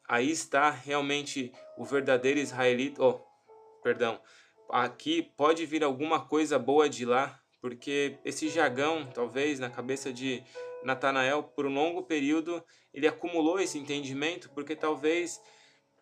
aí 0.09 0.31
está 0.31 0.71
realmente 0.71 1.53
o 1.77 1.85
verdadeiro 1.85 2.39
israelita, 2.39 3.03
oh, 3.03 3.21
perdão, 3.83 4.21
aqui 4.71 5.23
pode 5.23 5.67
vir 5.67 5.83
alguma 5.85 6.25
coisa 6.25 6.59
boa 6.59 6.89
de 6.89 7.05
lá, 7.05 7.41
porque 7.67 8.17
esse 8.25 8.49
jagão, 8.49 9.11
talvez 9.13 9.59
na 9.59 9.69
cabeça 9.69 10.13
de 10.13 10.41
Natanael, 10.85 11.43
por 11.43 11.67
um 11.67 11.75
longo 11.75 12.05
período, 12.05 12.63
ele 12.95 13.09
acumulou 13.09 13.59
esse 13.59 13.77
entendimento, 13.77 14.49
porque 14.51 14.77
talvez 14.77 15.43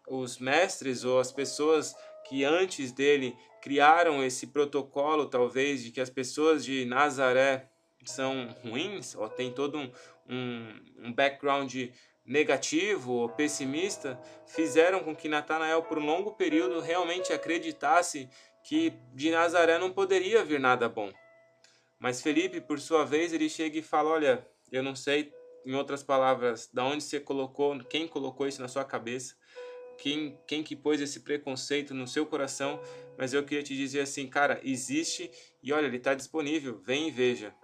os 0.06 0.36
mestres 0.36 1.04
ou 1.04 1.18
as 1.18 1.32
pessoas 1.32 1.96
que 2.28 2.44
antes 2.44 2.92
dele 2.92 3.34
criaram 3.62 4.22
esse 4.22 4.48
protocolo, 4.48 5.24
talvez, 5.24 5.82
de 5.82 5.90
que 5.90 6.02
as 6.02 6.10
pessoas 6.10 6.62
de 6.62 6.84
Nazaré 6.84 7.70
são 8.04 8.54
ruins, 8.62 9.14
ou 9.14 9.26
tem 9.30 9.50
todo 9.50 9.78
um, 9.78 9.90
um, 10.28 10.80
um 10.98 11.12
background 11.14 11.74
negativo 12.26 13.10
ou 13.10 13.30
pessimista, 13.30 14.20
fizeram 14.46 15.00
com 15.00 15.16
que 15.16 15.30
Natanael, 15.30 15.82
por 15.82 15.96
um 15.96 16.04
longo 16.04 16.32
período, 16.32 16.80
realmente 16.80 17.32
acreditasse 17.32 18.28
que 18.62 18.92
de 19.14 19.30
Nazaré 19.30 19.78
não 19.78 19.90
poderia 19.90 20.44
vir 20.44 20.60
nada 20.60 20.90
bom. 20.90 21.10
Mas 22.04 22.20
Felipe, 22.20 22.60
por 22.60 22.78
sua 22.78 23.02
vez, 23.02 23.32
ele 23.32 23.48
chega 23.48 23.78
e 23.78 23.82
fala: 23.82 24.10
Olha, 24.10 24.46
eu 24.70 24.82
não 24.82 24.94
sei, 24.94 25.32
em 25.64 25.74
outras 25.74 26.02
palavras, 26.02 26.68
da 26.70 26.84
onde 26.84 27.02
você 27.02 27.18
colocou, 27.18 27.82
quem 27.84 28.06
colocou 28.06 28.46
isso 28.46 28.60
na 28.60 28.68
sua 28.68 28.84
cabeça, 28.84 29.34
quem, 29.96 30.38
quem 30.46 30.62
que 30.62 30.76
pôs 30.76 31.00
esse 31.00 31.20
preconceito 31.20 31.94
no 31.94 32.06
seu 32.06 32.26
coração, 32.26 32.78
mas 33.16 33.32
eu 33.32 33.42
queria 33.42 33.62
te 33.62 33.74
dizer 33.74 34.00
assim, 34.00 34.26
cara, 34.26 34.60
existe 34.62 35.30
e 35.62 35.72
olha, 35.72 35.86
ele 35.86 35.96
está 35.96 36.12
disponível, 36.12 36.78
vem 36.78 37.08
e 37.08 37.10
veja. 37.10 37.54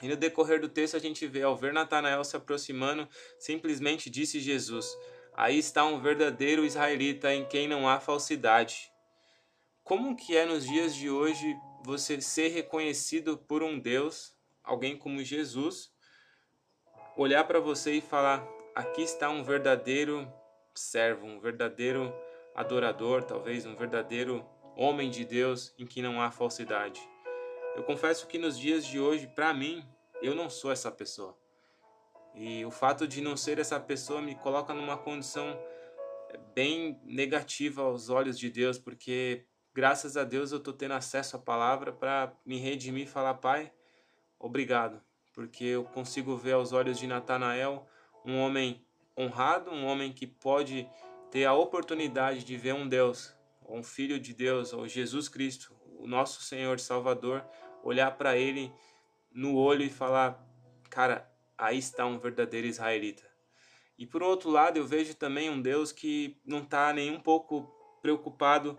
E 0.00 0.08
no 0.08 0.16
decorrer 0.16 0.58
do 0.58 0.68
texto 0.70 0.96
a 0.96 0.98
gente 0.98 1.26
vê, 1.26 1.42
ao 1.42 1.54
ver 1.54 1.74
Natanael 1.74 2.24
se 2.24 2.34
aproximando, 2.34 3.06
simplesmente 3.38 4.08
disse 4.08 4.40
Jesus, 4.40 4.86
aí 5.34 5.58
está 5.58 5.84
um 5.84 6.00
verdadeiro 6.00 6.64
israelita 6.64 7.34
em 7.34 7.44
quem 7.44 7.68
não 7.68 7.86
há 7.86 8.00
falsidade. 8.00 8.90
Como 9.84 10.16
que 10.16 10.34
é 10.34 10.46
nos 10.46 10.64
dias 10.66 10.94
de 10.94 11.10
hoje 11.10 11.54
você 11.82 12.20
ser 12.20 12.48
reconhecido 12.48 13.36
por 13.38 13.62
um 13.62 13.78
Deus, 13.78 14.36
alguém 14.62 14.96
como 14.96 15.22
Jesus, 15.22 15.92
olhar 17.16 17.44
para 17.44 17.60
você 17.60 17.94
e 17.94 18.00
falar: 18.00 18.46
aqui 18.74 19.02
está 19.02 19.30
um 19.30 19.42
verdadeiro 19.42 20.30
servo, 20.74 21.26
um 21.26 21.40
verdadeiro 21.40 22.12
adorador, 22.54 23.22
talvez 23.24 23.66
um 23.66 23.76
verdadeiro 23.76 24.44
homem 24.76 25.10
de 25.10 25.24
Deus 25.24 25.74
em 25.78 25.86
que 25.86 26.02
não 26.02 26.20
há 26.20 26.30
falsidade. 26.30 27.00
Eu 27.76 27.82
confesso 27.84 28.26
que 28.26 28.38
nos 28.38 28.58
dias 28.58 28.84
de 28.86 28.98
hoje, 28.98 29.26
para 29.26 29.54
mim, 29.54 29.84
eu 30.20 30.34
não 30.34 30.50
sou 30.50 30.70
essa 30.72 30.90
pessoa. 30.90 31.36
E 32.34 32.64
o 32.64 32.70
fato 32.70 33.06
de 33.06 33.20
não 33.20 33.36
ser 33.36 33.58
essa 33.58 33.78
pessoa 33.80 34.20
me 34.20 34.34
coloca 34.34 34.72
numa 34.72 34.96
condição 34.96 35.58
bem 36.54 37.00
negativa 37.04 37.82
aos 37.82 38.08
olhos 38.08 38.38
de 38.38 38.50
Deus, 38.50 38.78
porque 38.78 39.46
graças 39.74 40.16
a 40.16 40.24
Deus 40.24 40.52
eu 40.52 40.58
estou 40.58 40.74
tendo 40.74 40.94
acesso 40.94 41.36
à 41.36 41.38
palavra 41.38 41.92
para 41.92 42.32
me 42.44 42.58
redimir 42.58 43.04
e 43.04 43.10
falar, 43.10 43.34
Pai, 43.34 43.72
obrigado 44.38 45.00
porque 45.32 45.64
eu 45.64 45.84
consigo 45.84 46.36
ver 46.36 46.52
aos 46.52 46.72
olhos 46.72 46.98
de 46.98 47.06
Natanael 47.06 47.86
um 48.24 48.38
homem 48.38 48.84
honrado, 49.16 49.70
um 49.70 49.86
homem 49.86 50.12
que 50.12 50.26
pode 50.26 50.88
ter 51.30 51.44
a 51.44 51.54
oportunidade 51.54 52.44
de 52.44 52.56
ver 52.56 52.74
um 52.74 52.88
Deus, 52.88 53.34
um 53.68 53.82
filho 53.82 54.18
de 54.18 54.34
Deus, 54.34 54.72
ou 54.72 54.86
Jesus 54.88 55.28
Cristo, 55.28 55.74
o 55.98 56.06
nosso 56.06 56.42
Senhor 56.42 56.78
Salvador, 56.80 57.44
olhar 57.82 58.10
para 58.16 58.36
ele 58.36 58.72
no 59.32 59.56
olho 59.56 59.82
e 59.82 59.90
falar: 59.90 60.44
"Cara, 60.90 61.30
aí 61.56 61.78
está 61.78 62.04
um 62.04 62.18
verdadeiro 62.18 62.66
israelita". 62.66 63.22
E 63.96 64.06
por 64.06 64.22
outro 64.22 64.50
lado, 64.50 64.78
eu 64.78 64.86
vejo 64.86 65.14
também 65.14 65.48
um 65.48 65.60
Deus 65.60 65.92
que 65.92 66.38
não 66.44 66.58
está 66.58 66.92
nem 66.92 67.10
um 67.10 67.20
pouco 67.20 67.62
preocupado 68.02 68.78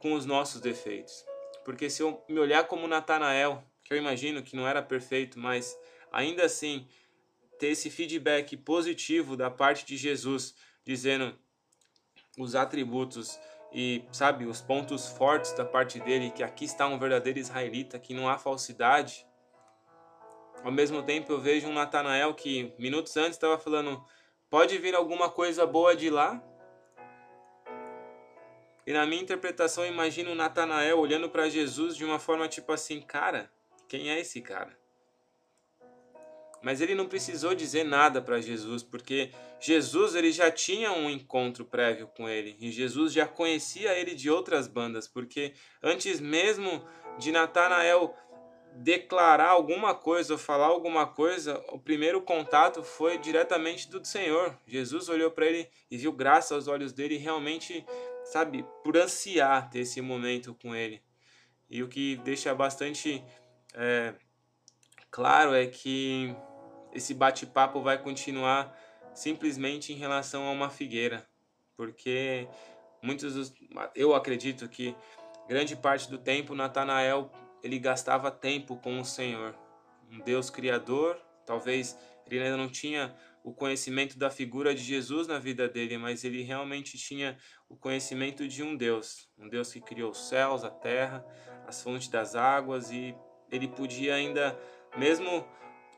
com 0.00 0.14
os 0.14 0.26
nossos 0.26 0.60
defeitos. 0.60 1.24
Porque 1.64 1.88
se 1.88 2.02
eu 2.02 2.24
me 2.28 2.38
olhar 2.38 2.64
como 2.64 2.88
Natanael, 2.88 3.62
que 3.84 3.92
eu 3.92 3.98
imagino 3.98 4.42
que 4.42 4.56
não 4.56 4.66
era 4.66 4.82
perfeito, 4.82 5.38
mas 5.38 5.78
ainda 6.10 6.44
assim 6.44 6.88
ter 7.58 7.68
esse 7.68 7.90
feedback 7.90 8.56
positivo 8.56 9.36
da 9.36 9.50
parte 9.50 9.84
de 9.84 9.96
Jesus, 9.96 10.54
dizendo 10.84 11.38
os 12.38 12.54
atributos 12.54 13.38
e, 13.72 14.02
sabe, 14.10 14.46
os 14.46 14.60
pontos 14.60 15.06
fortes 15.08 15.52
da 15.52 15.64
parte 15.64 16.00
dele, 16.00 16.30
que 16.30 16.42
aqui 16.42 16.64
está 16.64 16.86
um 16.88 16.98
verdadeiro 16.98 17.38
israelita, 17.38 17.98
que 17.98 18.14
não 18.14 18.28
há 18.28 18.38
falsidade. 18.38 19.26
Ao 20.64 20.72
mesmo 20.72 21.02
tempo, 21.02 21.32
eu 21.32 21.40
vejo 21.40 21.68
um 21.68 21.72
Natanael 21.72 22.34
que 22.34 22.72
minutos 22.78 23.16
antes 23.16 23.32
estava 23.32 23.58
falando: 23.58 24.02
pode 24.48 24.76
vir 24.78 24.94
alguma 24.94 25.28
coisa 25.28 25.66
boa 25.66 25.94
de 25.94 26.10
lá? 26.10 26.42
E 28.86 28.92
na 28.92 29.06
minha 29.06 29.22
interpretação, 29.22 29.84
eu 29.84 29.92
imagino 29.92 30.34
Natanael 30.34 30.98
olhando 30.98 31.28
para 31.28 31.48
Jesus 31.48 31.96
de 31.96 32.04
uma 32.04 32.18
forma 32.18 32.48
tipo 32.48 32.72
assim: 32.72 33.00
cara, 33.00 33.50
quem 33.88 34.10
é 34.10 34.20
esse 34.20 34.40
cara? 34.40 34.78
Mas 36.62 36.80
ele 36.80 36.94
não 36.94 37.08
precisou 37.08 37.54
dizer 37.54 37.84
nada 37.84 38.20
para 38.20 38.40
Jesus, 38.40 38.82
porque 38.82 39.30
Jesus 39.58 40.14
ele 40.14 40.30
já 40.30 40.50
tinha 40.50 40.92
um 40.92 41.08
encontro 41.08 41.64
prévio 41.64 42.06
com 42.08 42.28
ele 42.28 42.56
e 42.60 42.70
Jesus 42.70 43.12
já 43.12 43.26
conhecia 43.26 43.98
ele 43.98 44.14
de 44.14 44.30
outras 44.30 44.68
bandas, 44.68 45.08
porque 45.08 45.54
antes 45.82 46.20
mesmo 46.20 46.84
de 47.18 47.32
Natanael 47.32 48.14
declarar 48.76 49.48
alguma 49.48 49.94
coisa 49.94 50.34
ou 50.34 50.38
falar 50.38 50.66
alguma 50.66 51.06
coisa, 51.06 51.62
o 51.68 51.78
primeiro 51.78 52.22
contato 52.22 52.82
foi 52.82 53.18
diretamente 53.18 53.90
do 53.90 54.04
Senhor. 54.04 54.56
Jesus 54.66 55.08
olhou 55.08 55.30
para 55.30 55.46
ele 55.46 55.68
e 55.90 55.96
viu 55.96 56.12
graça 56.12 56.54
aos 56.54 56.68
olhos 56.68 56.92
dele 56.92 57.16
e 57.16 57.18
realmente, 57.18 57.84
sabe, 58.30 58.64
por 58.84 58.96
ansiar 58.96 59.68
ter 59.68 59.80
esse 59.80 60.00
momento 60.00 60.54
com 60.54 60.74
ele. 60.74 61.02
E 61.68 61.82
o 61.82 61.88
que 61.88 62.16
deixa 62.16 62.54
bastante 62.54 63.24
é, 63.74 64.14
claro 65.10 65.52
é 65.52 65.66
que 65.66 66.34
esse 66.92 67.12
bate-papo 67.12 67.80
vai 67.80 68.00
continuar 68.00 68.76
simplesmente 69.12 69.92
em 69.92 69.96
relação 69.96 70.46
a 70.46 70.52
uma 70.52 70.70
figueira, 70.70 71.26
porque 71.76 72.48
muitos 73.02 73.34
dos, 73.34 73.52
eu 73.94 74.14
acredito 74.14 74.68
que 74.68 74.94
grande 75.48 75.74
parte 75.74 76.08
do 76.08 76.16
tempo 76.16 76.54
Natanael 76.54 77.32
ele 77.62 77.78
gastava 77.78 78.30
tempo 78.30 78.76
com 78.76 79.00
o 79.00 79.04
Senhor, 79.04 79.56
um 80.10 80.20
Deus 80.20 80.50
criador. 80.50 81.20
Talvez 81.44 81.98
ele 82.26 82.44
ainda 82.44 82.56
não 82.56 82.68
tinha 82.68 83.14
o 83.42 83.52
conhecimento 83.52 84.18
da 84.18 84.30
figura 84.30 84.74
de 84.74 84.82
Jesus 84.82 85.26
na 85.26 85.38
vida 85.38 85.68
dele, 85.68 85.96
mas 85.96 86.24
ele 86.24 86.42
realmente 86.42 86.98
tinha 86.98 87.36
o 87.68 87.76
conhecimento 87.76 88.46
de 88.46 88.62
um 88.62 88.76
Deus, 88.76 89.28
um 89.38 89.48
Deus 89.48 89.72
que 89.72 89.80
criou 89.80 90.10
os 90.10 90.28
céus, 90.28 90.64
a 90.64 90.70
terra, 90.70 91.24
as 91.66 91.82
fontes 91.82 92.08
das 92.08 92.34
águas 92.34 92.90
e 92.90 93.14
ele 93.50 93.68
podia 93.68 94.14
ainda, 94.14 94.58
mesmo 94.96 95.44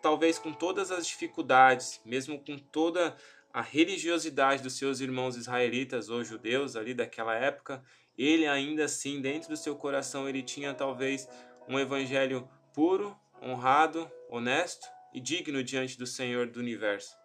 talvez 0.01 0.39
com 0.39 0.53
todas 0.53 0.91
as 0.91 1.07
dificuldades, 1.07 2.01
mesmo 2.05 2.39
com 2.43 2.59
toda 2.59 3.17
a 3.53 3.61
religiosidade 3.61 4.63
dos 4.63 4.79
seus 4.79 5.01
irmãos 5.01 5.37
israelitas 5.37 6.09
ou 6.09 6.25
judeus 6.25 6.75
ali 6.75 6.95
daquela 6.95 7.35
época, 7.35 7.83
ele 8.17 8.47
ainda 8.47 8.85
assim, 8.85 9.21
dentro 9.21 9.51
do 9.51 9.57
seu 9.57 9.77
coração, 9.77 10.29
ele 10.29 10.43
tinha 10.43 10.75
talvez 10.75 11.29
um 11.69 11.79
evangelho 11.79 12.49
puro, 12.75 13.17
honrado, 13.43 14.11
honesto 14.31 14.87
e 15.13 15.21
digno 15.21 15.63
diante 15.63 15.99
do 15.99 16.07
Senhor 16.07 16.47
do 16.47 16.61
universo. 16.61 17.22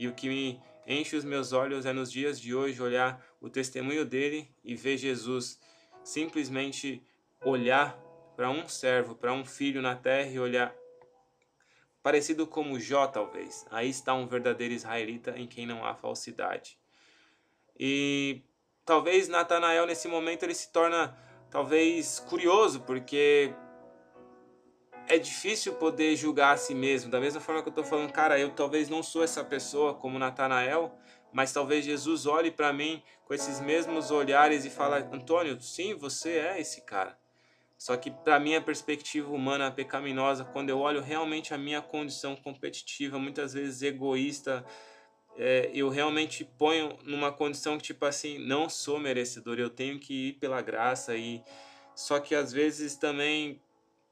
E 0.00 0.08
o 0.08 0.14
que 0.14 0.30
me 0.30 0.58
enche 0.86 1.14
os 1.14 1.26
meus 1.26 1.52
olhos 1.52 1.84
é 1.84 1.92
nos 1.92 2.10
dias 2.10 2.40
de 2.40 2.54
hoje 2.54 2.80
olhar 2.80 3.22
o 3.38 3.50
testemunho 3.50 4.02
dele 4.02 4.50
e 4.64 4.74
ver 4.74 4.96
Jesus 4.96 5.60
simplesmente 6.02 7.06
olhar 7.44 7.98
para 8.34 8.48
um 8.48 8.66
servo, 8.66 9.14
para 9.14 9.30
um 9.30 9.44
filho 9.44 9.82
na 9.82 9.94
terra 9.94 10.30
e 10.30 10.40
olhar 10.40 10.74
parecido 12.02 12.46
como 12.46 12.80
Jó, 12.80 13.06
talvez. 13.08 13.66
Aí 13.70 13.90
está 13.90 14.14
um 14.14 14.26
verdadeiro 14.26 14.72
israelita 14.72 15.38
em 15.38 15.46
quem 15.46 15.66
não 15.66 15.84
há 15.84 15.94
falsidade. 15.94 16.78
E 17.78 18.40
talvez 18.86 19.28
Natanael 19.28 19.84
nesse 19.86 20.08
momento 20.08 20.44
ele 20.44 20.54
se 20.54 20.72
torna 20.72 21.14
talvez 21.50 22.20
curioso, 22.20 22.80
porque 22.80 23.52
é 25.10 25.18
difícil 25.18 25.74
poder 25.74 26.14
julgar 26.14 26.54
a 26.54 26.56
si 26.56 26.72
mesmo. 26.72 27.10
Da 27.10 27.20
mesma 27.20 27.40
forma 27.40 27.60
que 27.62 27.68
eu 27.68 27.72
estou 27.72 27.84
falando, 27.84 28.12
cara, 28.12 28.38
eu 28.38 28.50
talvez 28.50 28.88
não 28.88 29.02
sou 29.02 29.24
essa 29.24 29.44
pessoa 29.44 29.92
como 29.92 30.20
Natanael, 30.20 30.96
mas 31.32 31.52
talvez 31.52 31.84
Jesus 31.84 32.26
olhe 32.26 32.50
para 32.52 32.72
mim 32.72 33.02
com 33.24 33.34
esses 33.34 33.60
mesmos 33.60 34.12
olhares 34.12 34.64
e 34.64 34.70
fala, 34.70 34.98
Antônio, 35.12 35.60
sim, 35.60 35.94
você 35.94 36.38
é 36.38 36.60
esse 36.60 36.82
cara. 36.82 37.18
Só 37.76 37.96
que 37.96 38.08
para 38.08 38.38
minha 38.38 38.60
perspectiva 38.60 39.32
humana 39.32 39.68
pecaminosa, 39.72 40.44
quando 40.44 40.68
eu 40.68 40.78
olho 40.78 41.00
realmente 41.00 41.52
a 41.52 41.58
minha 41.58 41.82
condição 41.82 42.36
competitiva, 42.36 43.18
muitas 43.18 43.52
vezes 43.52 43.82
egoísta, 43.82 44.64
é, 45.36 45.70
eu 45.74 45.88
realmente 45.88 46.44
ponho 46.44 46.96
numa 47.02 47.32
condição 47.32 47.78
que 47.78 47.84
tipo 47.84 48.04
assim, 48.04 48.38
não 48.38 48.68
sou 48.68 49.00
merecedor, 49.00 49.58
eu 49.58 49.70
tenho 49.70 49.98
que 49.98 50.28
ir 50.28 50.32
pela 50.34 50.62
graça 50.62 51.16
e 51.16 51.42
só 51.96 52.20
que 52.20 52.34
às 52.34 52.52
vezes 52.52 52.96
também 52.96 53.60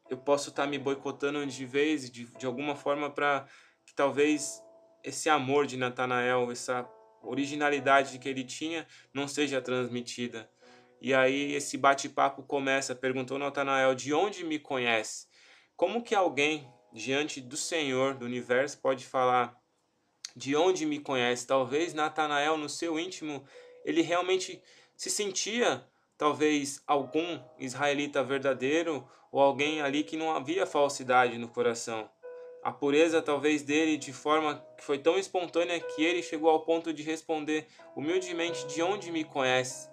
eu 0.08 0.16
posso 0.16 0.50
estar 0.50 0.64
tá 0.64 0.68
me 0.68 0.78
boicotando 0.78 1.44
de 1.46 1.64
vez, 1.64 2.10
de, 2.10 2.24
de 2.24 2.46
alguma 2.46 2.74
forma 2.74 3.10
para 3.10 3.46
que 3.84 3.94
talvez 3.94 4.62
esse 5.02 5.28
amor 5.28 5.66
de 5.66 5.76
Natanael, 5.76 6.50
essa 6.50 6.88
originalidade 7.22 8.18
que 8.18 8.28
ele 8.28 8.44
tinha 8.44 8.86
não 9.12 9.26
seja 9.26 9.60
transmitida. 9.60 10.50
E 11.00 11.14
aí 11.14 11.54
esse 11.54 11.76
bate-papo 11.76 12.42
começa, 12.42 12.94
perguntou 12.94 13.38
Natanael, 13.38 13.94
de 13.94 14.12
onde 14.12 14.44
me 14.44 14.58
conhece? 14.58 15.26
Como 15.76 16.02
que 16.02 16.14
alguém 16.14 16.68
diante 16.92 17.40
do 17.40 17.56
Senhor, 17.56 18.14
do 18.14 18.24
universo, 18.24 18.80
pode 18.80 19.04
falar 19.04 19.56
de 20.34 20.56
onde 20.56 20.84
me 20.84 20.98
conhece? 20.98 21.46
Talvez 21.46 21.94
Natanael, 21.94 22.56
no 22.56 22.68
seu 22.68 22.98
íntimo, 22.98 23.44
ele 23.84 24.02
realmente 24.02 24.62
se 24.96 25.08
sentia 25.08 25.86
talvez 26.18 26.82
algum 26.87 27.40
israelita 27.58 28.22
verdadeiro 28.22 29.08
ou 29.32 29.40
alguém 29.40 29.80
ali 29.80 30.02
que 30.04 30.16
não 30.16 30.34
havia 30.34 30.66
falsidade 30.66 31.38
no 31.38 31.48
coração. 31.48 32.10
A 32.62 32.72
pureza 32.72 33.22
talvez 33.22 33.62
dele 33.62 33.96
de 33.96 34.12
forma 34.12 34.62
que 34.76 34.84
foi 34.84 34.98
tão 34.98 35.16
espontânea 35.16 35.80
que 35.80 36.04
ele 36.04 36.22
chegou 36.22 36.50
ao 36.50 36.60
ponto 36.60 36.93
de 36.93 37.02
responder 37.02 37.66
humildemente 37.97 38.66
de 38.66 38.82
onde 38.82 39.10
me 39.12 39.25
conhece 39.25 39.88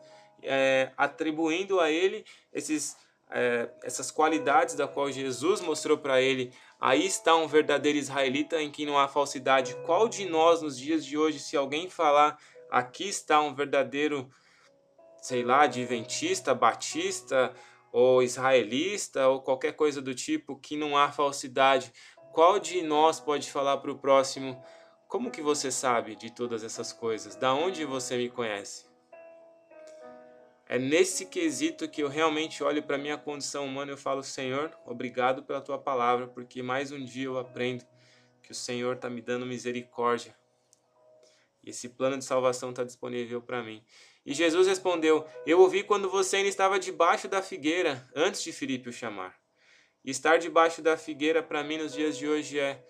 é, 0.46 0.92
atribuindo 0.98 1.80
a 1.80 1.92
ele 1.92 2.26
esses, 2.54 2.98
é, 3.30 3.70
essas 3.84 4.12
qualidades 4.12 4.76
da 4.76 4.88
qual 4.88 5.12
Jesus 5.12 5.62
mostrou 5.62 5.98
para 5.98 6.22
ele. 6.22 6.54
Aí 6.80 7.06
está 7.06 7.36
um 7.36 7.48
verdadeiro 7.48 7.98
israelita 7.98 8.62
em 8.62 8.72
quem 8.72 8.86
não 8.86 8.98
há 8.98 9.08
falsidade. 9.08 9.76
Qual 9.86 10.08
de 10.08 10.26
nós 10.26 10.62
nos 10.62 10.78
dias 10.78 11.06
de 11.06 11.18
hoje, 11.18 11.40
se 11.40 11.58
alguém 11.58 11.90
falar 11.90 12.38
aqui 12.70 13.08
está 13.08 13.42
um 13.42 13.54
verdadeiro, 13.54 14.30
sei 15.26 15.42
lá, 15.42 15.64
adventista, 15.64 16.54
batista 16.54 17.52
ou 17.92 18.22
israelista 18.22 19.28
ou 19.28 19.42
qualquer 19.42 19.72
coisa 19.72 20.00
do 20.00 20.14
tipo 20.14 20.56
que 20.56 20.78
não 20.78 20.96
há 20.96 21.12
falsidade, 21.12 21.92
qual 22.32 22.60
de 22.60 22.84
nós 22.84 23.20
pode 23.20 23.52
falar 23.52 23.78
para 23.78 23.92
o 23.92 23.98
próximo? 23.98 24.64
Como 25.08 25.32
que 25.32 25.42
você 25.42 25.72
sabe 25.72 26.16
de 26.16 26.32
todas 26.32 26.64
essas 26.64 26.94
coisas? 26.94 27.36
Da 27.36 27.56
onde 27.56 27.86
você 27.86 28.18
me 28.18 28.30
conhece? 28.30 28.86
É 30.68 30.78
nesse 30.78 31.26
quesito 31.26 31.90
que 31.90 32.04
eu 32.04 32.08
realmente 32.08 32.64
olho 32.64 32.84
para 32.84 32.96
minha 32.96 33.18
condição 33.18 33.66
humana 33.66 33.94
e 33.94 33.98
falo, 33.98 34.22
Senhor, 34.22 34.78
obrigado 34.86 35.42
pela 35.42 35.60
tua 35.60 35.80
palavra, 35.80 36.28
porque 36.28 36.62
mais 36.62 36.92
um 36.92 37.04
dia 37.04 37.26
eu 37.26 37.40
aprendo 37.40 37.84
que 38.44 38.52
o 38.52 38.56
Senhor 38.56 38.96
está 38.96 39.10
me 39.10 39.24
dando 39.24 39.44
misericórdia. 39.44 40.36
E 41.64 41.72
esse 41.72 41.90
plano 41.90 42.16
de 42.16 42.26
salvação 42.26 42.70
está 42.70 42.84
disponível 42.84 43.42
para 43.42 43.64
mim. 43.64 43.84
E 44.26 44.34
Jesus 44.34 44.68
respondeu: 44.68 45.26
Eu 45.46 45.60
ouvi 45.60 45.84
quando 45.84 46.10
você 46.10 46.38
ainda 46.38 46.50
estava 46.50 46.80
debaixo 46.80 47.28
da 47.28 47.42
figueira, 47.42 48.08
antes 48.16 48.42
de 48.42 48.52
Filipe 48.52 48.90
o 48.90 48.94
chamar. 48.94 49.36
E 50.04 50.12
estar 50.12 50.38
debaixo 50.38 50.82
da 50.82 50.98
figueira 50.98 51.44
para 51.44 51.64
mim 51.64 51.78
nos 51.78 51.94
dias 51.94 52.18
de 52.18 52.28
hoje 52.28 52.60
é 52.60 52.84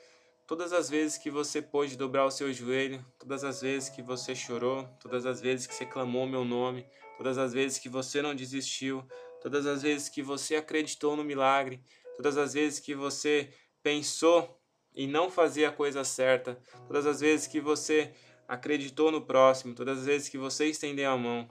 todas 0.48 0.72
as 0.72 0.90
vezes 0.90 1.18
que 1.18 1.30
você 1.30 1.62
pôde 1.62 1.98
dobrar 1.98 2.26
o 2.26 2.32
seu 2.32 2.54
joelho, 2.54 3.04
todas 3.18 3.44
as 3.44 3.62
vezes 3.62 3.90
que 3.90 4.02
você 4.02 4.36
chorou, 4.36 4.88
todas 5.00 5.26
as 5.26 5.42
vezes 5.42 5.66
que 5.66 5.74
você 5.74 5.86
clamou 5.86 6.28
meu 6.28 6.46
nome, 6.46 6.86
todas 7.18 7.38
as 7.38 7.52
vezes 7.52 7.80
que 7.80 7.90
você 7.90 8.22
não 8.22 8.36
desistiu, 8.36 9.04
todas 9.42 9.66
as 9.66 9.82
vezes 9.82 10.10
que 10.10 10.22
você 10.22 10.56
acreditou 10.56 11.16
no 11.16 11.24
milagre, 11.24 11.82
todas 12.16 12.38
as 12.38 12.54
vezes 12.54 12.80
que 12.80 12.94
você 12.94 13.50
pensou 13.82 14.62
em 14.96 15.08
não 15.08 15.30
fazer 15.30 15.66
a 15.66 15.72
coisa 15.72 16.04
certa, 16.04 16.60
todas 16.88 17.06
as 17.06 17.20
vezes 17.20 17.48
que 17.48 17.60
você 17.60 18.14
acreditou 18.48 19.12
no 19.12 19.22
próximo, 19.22 19.76
todas 19.76 20.00
as 20.00 20.06
vezes 20.06 20.30
que 20.30 20.38
você 20.38 20.66
estendeu 20.68 21.12
a 21.12 21.18
mão. 21.18 21.50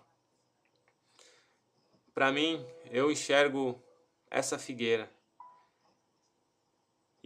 Para 2.14 2.30
mim, 2.30 2.64
eu 2.90 3.11
enxergo 3.11 3.83
essa 4.30 4.59
figueira. 4.59 5.11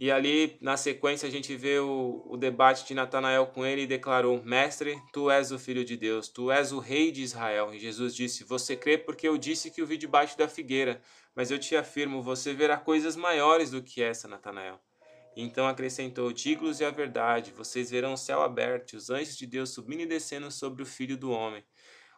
E 0.01 0.09
ali, 0.09 0.57
na 0.61 0.77
sequência, 0.77 1.27
a 1.27 1.31
gente 1.31 1.53
vê 1.57 1.77
o, 1.77 2.23
o 2.25 2.37
debate 2.37 2.87
de 2.87 2.93
Natanael 2.93 3.47
com 3.47 3.65
ele 3.65 3.81
e 3.81 3.87
declarou: 3.87 4.41
Mestre, 4.43 4.97
tu 5.11 5.29
és 5.29 5.51
o 5.51 5.59
filho 5.59 5.83
de 5.83 5.97
Deus, 5.97 6.29
tu 6.29 6.49
és 6.49 6.71
o 6.71 6.79
rei 6.79 7.11
de 7.11 7.21
Israel. 7.21 7.73
E 7.73 7.79
Jesus 7.79 8.15
disse: 8.15 8.45
Você 8.45 8.77
crê 8.77 8.97
porque 8.97 9.27
eu 9.27 9.37
disse 9.37 9.69
que 9.69 9.81
o 9.81 9.85
vi 9.85 9.97
debaixo 9.97 10.37
da 10.37 10.47
figueira. 10.47 11.01
Mas 11.35 11.51
eu 11.51 11.59
te 11.59 11.75
afirmo: 11.75 12.21
você 12.21 12.53
verá 12.53 12.77
coisas 12.77 13.17
maiores 13.17 13.71
do 13.71 13.83
que 13.83 14.01
essa, 14.01 14.25
Natanael. 14.25 14.79
Então 15.35 15.67
acrescentou: 15.67 16.33
Digo-lhes 16.33 16.81
a 16.81 16.89
verdade, 16.89 17.51
vocês 17.51 17.89
verão 17.89 18.13
o 18.13 18.17
céu 18.17 18.41
aberto 18.41 18.93
e 18.93 18.97
os 18.97 19.09
anjos 19.09 19.37
de 19.37 19.45
Deus 19.45 19.69
subindo 19.69 20.01
e 20.01 20.05
descendo 20.05 20.51
sobre 20.51 20.83
o 20.83 20.85
filho 20.85 21.17
do 21.17 21.31
homem. 21.31 21.63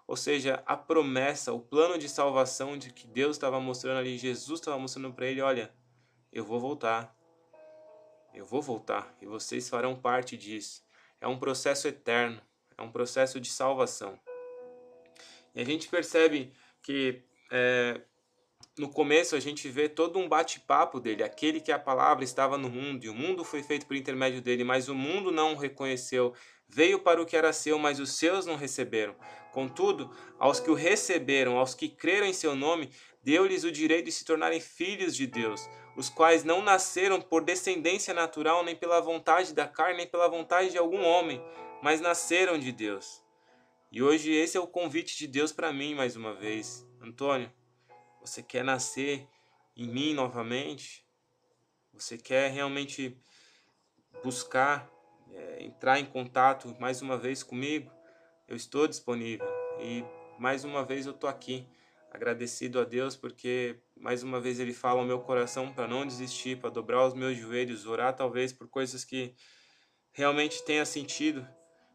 Ou 0.08 0.18
seja, 0.18 0.62
a 0.66 0.76
promessa, 0.76 1.54
o 1.54 1.60
plano 1.60 1.98
de 1.98 2.10
salvação 2.10 2.78
de 2.78 2.92
que 2.92 3.08
Deus 3.08 3.38
estava 3.38 3.60
mostrando 3.60 4.00
ali, 4.00 4.18
Jesus 4.18 4.60
estava 4.60 4.80
mostrando 4.80 5.14
para 5.14 5.28
ele: 5.28 5.42
Olha, 5.42 5.74
eu 6.32 6.44
vou 6.44 6.60
voltar 6.60 7.16
eu 8.34 8.46
vou 8.46 8.62
voltar 8.62 9.14
e 9.22 9.26
vocês 9.26 9.70
farão 9.70 9.96
parte 9.96 10.38
disso. 10.38 10.84
É 11.20 11.28
um 11.28 11.38
processo 11.38 11.88
eterno, 11.88 12.42
é 12.78 12.82
um 12.82 12.92
processo 12.92 13.40
de 13.40 13.50
salvação. 13.50 14.20
E 15.54 15.62
a 15.62 15.66
gente 15.66 15.90
percebe 15.90 16.54
que 16.82 17.24
é, 17.52 18.02
no 18.78 18.90
começo 18.90 19.36
a 19.36 19.40
gente 19.40 19.68
vê 19.70 19.90
todo 19.90 20.18
um 20.18 20.28
bate-papo 20.28 21.00
dele, 21.00 21.24
aquele 21.24 21.60
que 21.60 21.72
a 21.72 21.80
palavra 21.80 22.24
estava 22.24 22.58
no 22.58 22.70
mundo 22.70 23.04
e 23.04 23.10
o 23.10 23.14
mundo 23.14 23.44
foi 23.44 23.62
feito 23.62 23.86
por 23.86 23.96
intermédio 23.96 24.42
dele, 24.42 24.64
mas 24.64 24.90
o 24.90 24.96
mundo 24.96 25.32
não 25.32 25.54
o 25.54 25.58
reconheceu. 25.58 26.34
Veio 26.68 27.00
para 27.00 27.22
o 27.22 27.26
que 27.26 27.36
era 27.36 27.52
seu, 27.52 27.78
mas 27.78 28.00
os 28.00 28.14
seus 28.14 28.46
não 28.46 28.56
receberam. 28.56 29.16
Contudo, 29.52 30.10
aos 30.40 30.60
que 30.60 30.72
o 30.72 30.74
receberam, 30.74 31.58
aos 31.58 31.76
que 31.76 31.90
creram 31.90 32.26
em 32.26 32.34
seu 32.34 32.56
nome, 32.56 32.90
deu-lhes 33.22 33.64
o 33.64 33.72
direito 33.72 34.06
de 34.06 34.12
se 34.12 34.24
tornarem 34.24 34.62
filhos 34.62 35.16
de 35.16 35.28
Deus, 35.28 35.70
os 35.98 36.10
quais 36.10 36.44
não 36.44 36.62
nasceram 36.62 37.20
por 37.20 37.44
descendência 37.44 38.14
natural, 38.14 38.64
nem 38.64 38.76
pela 38.76 39.02
vontade 39.02 39.54
da 39.54 39.68
carne, 39.68 39.98
nem 39.98 40.08
pela 40.08 40.30
vontade 40.30 40.72
de 40.72 40.78
algum 40.78 41.04
homem, 41.04 41.44
mas 41.84 42.00
nasceram 42.00 42.58
de 42.58 42.72
Deus. 42.72 43.22
E 43.92 44.02
hoje 44.02 44.32
esse 44.32 44.56
é 44.56 44.60
o 44.60 44.68
convite 44.68 45.18
de 45.18 45.28
Deus 45.28 45.52
para 45.52 45.74
mim 45.74 45.94
mais 45.94 46.16
uma 46.16 46.34
vez. 46.34 46.88
Antônio, 47.02 47.52
você 48.22 48.44
quer 48.44 48.64
nascer 48.64 49.28
em 49.76 49.88
mim 49.88 50.14
novamente? 50.14 51.06
Você 51.94 52.18
quer 52.18 52.52
realmente 52.52 53.18
buscar, 54.24 54.90
é, 55.34 55.64
entrar 55.64 56.00
em 56.00 56.06
contato 56.06 56.76
mais 56.80 57.02
uma 57.02 57.18
vez 57.18 57.44
comigo? 57.44 57.92
Eu 58.48 58.56
estou 58.56 58.88
disponível 58.88 59.48
e 59.80 60.04
mais 60.40 60.64
uma 60.64 60.86
vez 60.86 61.06
eu 61.06 61.14
estou 61.14 61.30
aqui 61.30 61.68
agradecido 62.12 62.80
a 62.80 62.84
Deus 62.84 63.16
porque 63.16 63.80
mais 63.96 64.22
uma 64.22 64.40
vez 64.40 64.60
ele 64.60 64.74
fala 64.74 65.00
ao 65.00 65.06
meu 65.06 65.22
coração 65.22 65.74
para 65.74 65.88
não 65.88 66.06
desistir, 66.06 66.60
para 66.60 66.70
dobrar 66.70 67.06
os 67.06 67.14
meus 67.14 67.38
joelhos, 67.38 67.86
orar 67.86 68.16
talvez 68.16 68.54
por 68.54 68.68
coisas 68.68 69.04
que 69.04 69.34
realmente 70.12 70.64
tenha 70.64 70.86
sentido, 70.86 71.48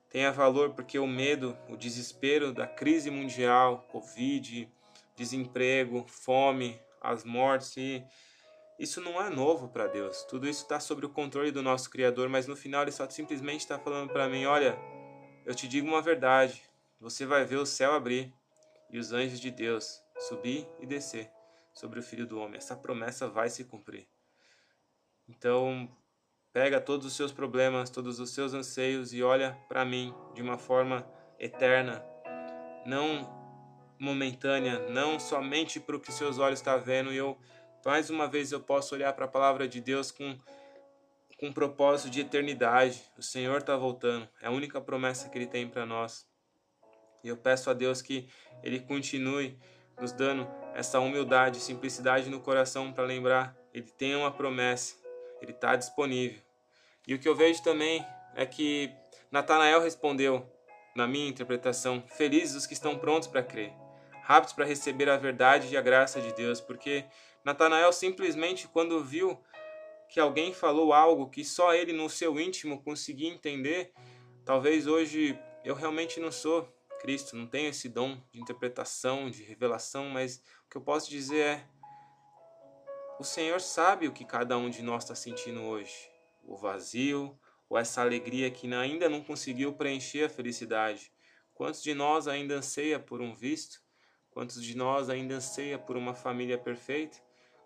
tenha 0.08 0.32
valor, 0.32 0.74
porque 0.74 0.98
o 0.98 1.06
medo, 1.06 1.56
o 1.68 1.76
desespero 1.76 2.52
da 2.52 2.66
crise 2.66 3.10
mundial, 3.10 3.86
Covid, 3.90 4.72
desemprego, 5.16 6.04
fome, 6.08 6.80
as 7.00 7.24
mortes, 7.24 7.76
e 7.76 8.04
isso 8.78 9.00
não 9.00 9.20
é 9.20 9.30
novo 9.30 9.68
para 9.68 9.86
Deus. 9.86 10.22
Tudo 10.24 10.48
isso 10.48 10.62
está 10.62 10.78
sob 10.78 11.04
o 11.06 11.10
controle 11.10 11.50
do 11.50 11.62
nosso 11.62 11.90
Criador, 11.90 12.28
mas 12.28 12.46
no 12.46 12.54
final 12.54 12.82
ele 12.82 12.92
só 12.92 13.08
simplesmente 13.08 13.60
está 13.60 13.78
falando 13.78 14.12
para 14.12 14.28
mim: 14.28 14.44
olha, 14.44 14.78
eu 15.44 15.54
te 15.54 15.66
digo 15.66 15.88
uma 15.88 16.02
verdade, 16.02 16.62
você 17.00 17.24
vai 17.24 17.44
ver 17.44 17.56
o 17.56 17.66
céu 17.66 17.92
abrir 17.92 18.32
e 18.90 18.98
os 18.98 19.12
anjos 19.12 19.40
de 19.40 19.50
Deus 19.50 20.02
subir 20.18 20.68
e 20.78 20.86
descer 20.86 21.30
sobre 21.74 21.98
o 21.98 22.02
Filho 22.02 22.26
do 22.26 22.38
Homem. 22.38 22.58
Essa 22.58 22.76
promessa 22.76 23.28
vai 23.28 23.48
se 23.48 23.64
cumprir. 23.64 24.06
Então, 25.28 25.90
Pega 26.56 26.80
todos 26.80 27.04
os 27.04 27.14
seus 27.14 27.32
problemas, 27.32 27.90
todos 27.90 28.18
os 28.18 28.30
seus 28.30 28.54
anseios 28.54 29.12
e 29.12 29.22
olha 29.22 29.54
para 29.68 29.84
mim 29.84 30.14
de 30.32 30.40
uma 30.40 30.56
forma 30.56 31.06
eterna, 31.38 32.02
não 32.86 33.35
momentânea, 33.98 34.88
não 34.88 35.18
somente 35.18 35.80
para 35.80 35.96
o 35.96 36.00
que 36.00 36.12
seus 36.12 36.38
olhos 36.38 36.58
estão 36.58 36.74
tá 36.74 36.78
vendo. 36.78 37.12
E 37.12 37.16
eu, 37.16 37.38
mais 37.84 38.10
uma 38.10 38.26
vez, 38.26 38.52
eu 38.52 38.60
posso 38.60 38.94
olhar 38.94 39.12
para 39.12 39.24
a 39.24 39.28
palavra 39.28 39.68
de 39.68 39.80
Deus 39.80 40.10
com, 40.10 40.38
com 41.38 41.46
um 41.46 41.52
propósito 41.52 42.10
de 42.10 42.20
eternidade. 42.20 43.02
O 43.16 43.22
Senhor 43.22 43.58
está 43.58 43.76
voltando, 43.76 44.28
é 44.40 44.46
a 44.46 44.50
única 44.50 44.80
promessa 44.80 45.28
que 45.28 45.38
Ele 45.38 45.46
tem 45.46 45.68
para 45.68 45.86
nós. 45.86 46.26
E 47.22 47.28
eu 47.28 47.36
peço 47.36 47.70
a 47.70 47.74
Deus 47.74 48.02
que 48.02 48.28
Ele 48.62 48.80
continue 48.80 49.58
nos 50.00 50.12
dando 50.12 50.46
essa 50.74 51.00
humildade, 51.00 51.58
simplicidade 51.58 52.28
no 52.28 52.40
coração 52.40 52.92
para 52.92 53.04
lembrar, 53.04 53.56
Ele 53.72 53.90
tem 53.90 54.14
uma 54.14 54.30
promessa, 54.30 54.96
Ele 55.40 55.52
está 55.52 55.74
disponível. 55.74 56.40
E 57.06 57.14
o 57.14 57.18
que 57.18 57.28
eu 57.28 57.34
vejo 57.34 57.62
também 57.62 58.04
é 58.34 58.44
que 58.44 58.92
Natanael 59.30 59.80
respondeu, 59.80 60.46
na 60.94 61.06
minha 61.06 61.28
interpretação, 61.28 62.02
felizes 62.08 62.56
os 62.56 62.66
que 62.66 62.72
estão 62.72 62.98
prontos 62.98 63.28
para 63.28 63.42
crer, 63.42 63.72
rápidos 64.26 64.52
para 64.52 64.64
receber 64.64 65.08
a 65.08 65.16
verdade 65.16 65.68
e 65.72 65.76
a 65.76 65.80
graça 65.80 66.20
de 66.20 66.32
Deus, 66.32 66.60
porque 66.60 67.04
Natanael 67.44 67.92
simplesmente 67.92 68.66
quando 68.66 69.04
viu 69.04 69.40
que 70.08 70.18
alguém 70.18 70.52
falou 70.52 70.92
algo 70.92 71.30
que 71.30 71.44
só 71.44 71.72
ele 71.72 71.92
no 71.92 72.10
seu 72.10 72.40
íntimo 72.40 72.82
conseguia 72.82 73.32
entender, 73.32 73.92
talvez 74.44 74.88
hoje 74.88 75.38
eu 75.64 75.76
realmente 75.76 76.18
não 76.18 76.32
sou 76.32 76.68
Cristo, 77.00 77.36
não 77.36 77.46
tenho 77.46 77.68
esse 77.68 77.88
dom 77.88 78.20
de 78.32 78.40
interpretação, 78.40 79.30
de 79.30 79.44
revelação, 79.44 80.08
mas 80.08 80.42
o 80.66 80.70
que 80.70 80.76
eu 80.76 80.82
posso 80.82 81.08
dizer 81.08 81.38
é: 81.38 81.64
o 83.20 83.24
Senhor 83.24 83.60
sabe 83.60 84.08
o 84.08 84.12
que 84.12 84.24
cada 84.24 84.58
um 84.58 84.68
de 84.68 84.82
nós 84.82 85.04
está 85.04 85.14
sentindo 85.14 85.62
hoje 85.62 86.10
o 86.42 86.56
vazio 86.56 87.38
ou 87.68 87.78
essa 87.78 88.00
alegria 88.00 88.50
que 88.50 88.72
ainda 88.74 89.08
não 89.08 89.22
conseguiu 89.22 89.72
preencher 89.72 90.24
a 90.24 90.28
felicidade. 90.28 91.12
Quantos 91.54 91.80
de 91.80 91.94
nós 91.94 92.26
ainda 92.26 92.54
anseia 92.54 92.98
por 92.98 93.20
um 93.20 93.32
visto? 93.32 93.85
Quantos 94.36 94.62
de 94.62 94.76
nós 94.76 95.08
ainda 95.08 95.36
anseia 95.36 95.78
por 95.78 95.96
uma 95.96 96.12
família 96.12 96.58
perfeita? 96.58 97.16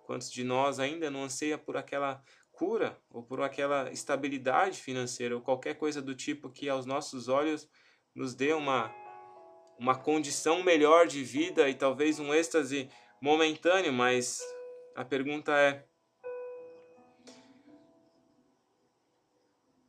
Quantos 0.06 0.30
de 0.30 0.44
nós 0.44 0.78
ainda 0.78 1.10
não 1.10 1.24
anseia 1.24 1.58
por 1.58 1.76
aquela 1.76 2.22
cura 2.52 2.96
ou 3.10 3.24
por 3.24 3.42
aquela 3.42 3.90
estabilidade 3.90 4.80
financeira 4.80 5.34
ou 5.34 5.40
qualquer 5.40 5.74
coisa 5.74 6.00
do 6.00 6.14
tipo 6.14 6.48
que 6.48 6.68
aos 6.68 6.86
nossos 6.86 7.26
olhos 7.26 7.68
nos 8.14 8.36
dê 8.36 8.52
uma 8.52 8.88
uma 9.80 9.96
condição 9.96 10.62
melhor 10.62 11.08
de 11.08 11.24
vida 11.24 11.68
e 11.68 11.74
talvez 11.74 12.20
um 12.20 12.32
êxtase 12.32 12.88
momentâneo, 13.20 13.92
mas 13.92 14.40
a 14.94 15.04
pergunta 15.04 15.50
é: 15.50 15.84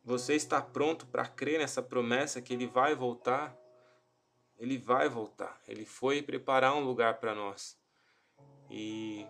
Você 0.03 0.33
está 0.33 0.59
pronto 0.59 1.05
para 1.05 1.27
crer 1.27 1.59
nessa 1.59 1.83
promessa 1.83 2.41
que 2.41 2.51
ele 2.55 2.65
vai 2.65 2.95
voltar? 2.95 3.60
Ele 4.61 4.77
vai 4.77 5.09
voltar. 5.09 5.59
Ele 5.67 5.85
foi 5.85 6.21
preparar 6.21 6.75
um 6.75 6.81
lugar 6.81 7.19
para 7.19 7.33
nós. 7.33 7.75
E 8.69 9.25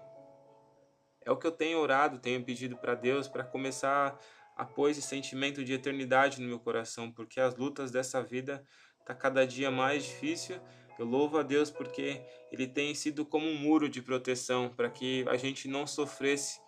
é 1.21 1.31
o 1.31 1.37
que 1.37 1.47
eu 1.47 1.53
tenho 1.53 1.79
orado, 1.79 2.19
tenho 2.19 2.43
pedido 2.43 2.75
para 2.75 2.95
Deus 2.95 3.29
para 3.29 3.41
começar 3.41 4.19
a 4.57 4.65
pôr 4.65 4.89
esse 4.89 5.01
sentimento 5.01 5.63
de 5.63 5.71
eternidade 5.71 6.41
no 6.41 6.47
meu 6.49 6.59
coração, 6.59 7.09
porque 7.09 7.39
as 7.39 7.55
lutas 7.55 7.91
dessa 7.91 8.21
vida 8.21 8.61
tá 9.05 9.15
cada 9.15 9.47
dia 9.47 9.71
mais 9.71 10.03
difícil. 10.03 10.59
Eu 10.99 11.05
louvo 11.05 11.37
a 11.37 11.43
Deus 11.43 11.71
porque 11.71 12.21
ele 12.51 12.67
tem 12.67 12.93
sido 12.93 13.25
como 13.25 13.47
um 13.47 13.57
muro 13.57 13.87
de 13.87 14.01
proteção 14.01 14.67
para 14.67 14.89
que 14.89 15.25
a 15.29 15.37
gente 15.37 15.65
não 15.69 15.87
sofresse 15.87 16.59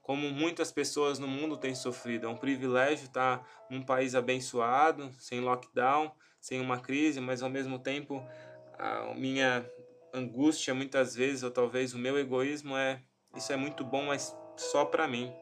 como 0.00 0.30
muitas 0.30 0.72
pessoas 0.72 1.18
no 1.18 1.28
mundo 1.28 1.58
têm 1.58 1.74
sofrido. 1.74 2.26
É 2.26 2.30
um 2.30 2.36
privilégio 2.36 3.04
estar 3.04 3.46
num 3.68 3.82
país 3.82 4.14
abençoado, 4.14 5.12
sem 5.18 5.40
lockdown, 5.40 6.10
sem 6.46 6.60
uma 6.60 6.78
crise, 6.78 7.20
mas 7.20 7.42
ao 7.42 7.50
mesmo 7.50 7.76
tempo 7.76 8.24
a 8.78 9.12
minha 9.14 9.68
angústia 10.14 10.72
muitas 10.72 11.12
vezes, 11.12 11.42
ou 11.42 11.50
talvez 11.50 11.92
o 11.92 11.98
meu 11.98 12.16
egoísmo 12.16 12.76
é 12.76 13.02
isso 13.34 13.52
é 13.52 13.56
muito 13.56 13.84
bom, 13.84 14.06
mas 14.06 14.32
só 14.56 14.84
para 14.84 15.08
mim. 15.08 15.32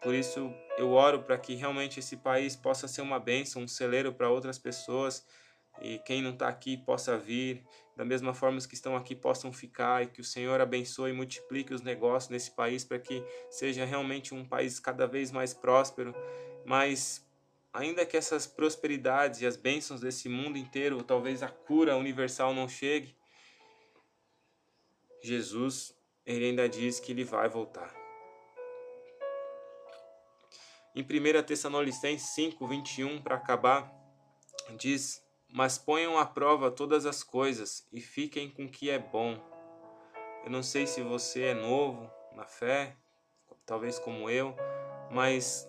Por 0.00 0.14
isso 0.14 0.54
eu 0.78 0.92
oro 0.92 1.24
para 1.24 1.36
que 1.36 1.56
realmente 1.56 1.98
esse 1.98 2.16
país 2.16 2.54
possa 2.54 2.86
ser 2.86 3.02
uma 3.02 3.18
bênção, 3.18 3.62
um 3.62 3.66
celeiro 3.66 4.12
para 4.12 4.30
outras 4.30 4.60
pessoas 4.60 5.26
e 5.82 5.98
quem 5.98 6.22
não 6.22 6.30
está 6.30 6.46
aqui 6.46 6.76
possa 6.76 7.18
vir, 7.18 7.64
da 7.96 8.04
mesma 8.04 8.32
forma 8.32 8.58
os 8.58 8.66
que 8.66 8.74
estão 8.74 8.94
aqui 8.94 9.16
possam 9.16 9.52
ficar 9.52 10.04
e 10.04 10.06
que 10.06 10.20
o 10.20 10.24
Senhor 10.24 10.60
abençoe 10.60 11.10
e 11.10 11.14
multiplique 11.14 11.74
os 11.74 11.82
negócios 11.82 12.30
nesse 12.30 12.52
país 12.52 12.84
para 12.84 13.00
que 13.00 13.24
seja 13.50 13.84
realmente 13.84 14.36
um 14.36 14.44
país 14.44 14.78
cada 14.78 15.04
vez 15.08 15.32
mais 15.32 15.52
próspero, 15.52 16.14
mas 16.64 17.28
ainda 17.72 18.04
que 18.06 18.16
essas 18.16 18.46
prosperidades 18.46 19.40
e 19.40 19.46
as 19.46 19.56
bênçãos 19.56 20.00
desse 20.00 20.28
mundo 20.28 20.58
inteiro, 20.58 21.02
talvez 21.02 21.42
a 21.42 21.48
cura 21.48 21.96
universal 21.96 22.54
não 22.54 22.68
chegue, 22.68 23.16
Jesus, 25.22 25.94
ele 26.24 26.46
ainda 26.46 26.68
diz 26.68 26.98
que 26.98 27.12
ele 27.12 27.24
vai 27.24 27.48
voltar. 27.48 27.94
Em 30.94 31.02
1 31.02 31.42
Tessalonicenses 31.44 32.30
5, 32.30 32.66
21, 32.66 33.22
para 33.22 33.36
acabar, 33.36 33.92
diz 34.76 35.22
mas 35.52 35.78
ponham 35.78 36.18
à 36.18 36.24
prova 36.24 36.70
todas 36.70 37.06
as 37.06 37.22
coisas 37.22 37.86
e 37.92 38.00
fiquem 38.00 38.50
com 38.50 38.64
o 38.64 38.68
que 38.68 38.88
é 38.88 38.98
bom. 38.98 39.36
Eu 40.44 40.50
não 40.50 40.62
sei 40.62 40.86
se 40.86 41.02
você 41.02 41.42
é 41.44 41.54
novo 41.54 42.10
na 42.34 42.46
fé, 42.46 42.96
talvez 43.66 43.98
como 43.98 44.30
eu, 44.30 44.54
mas 45.10 45.68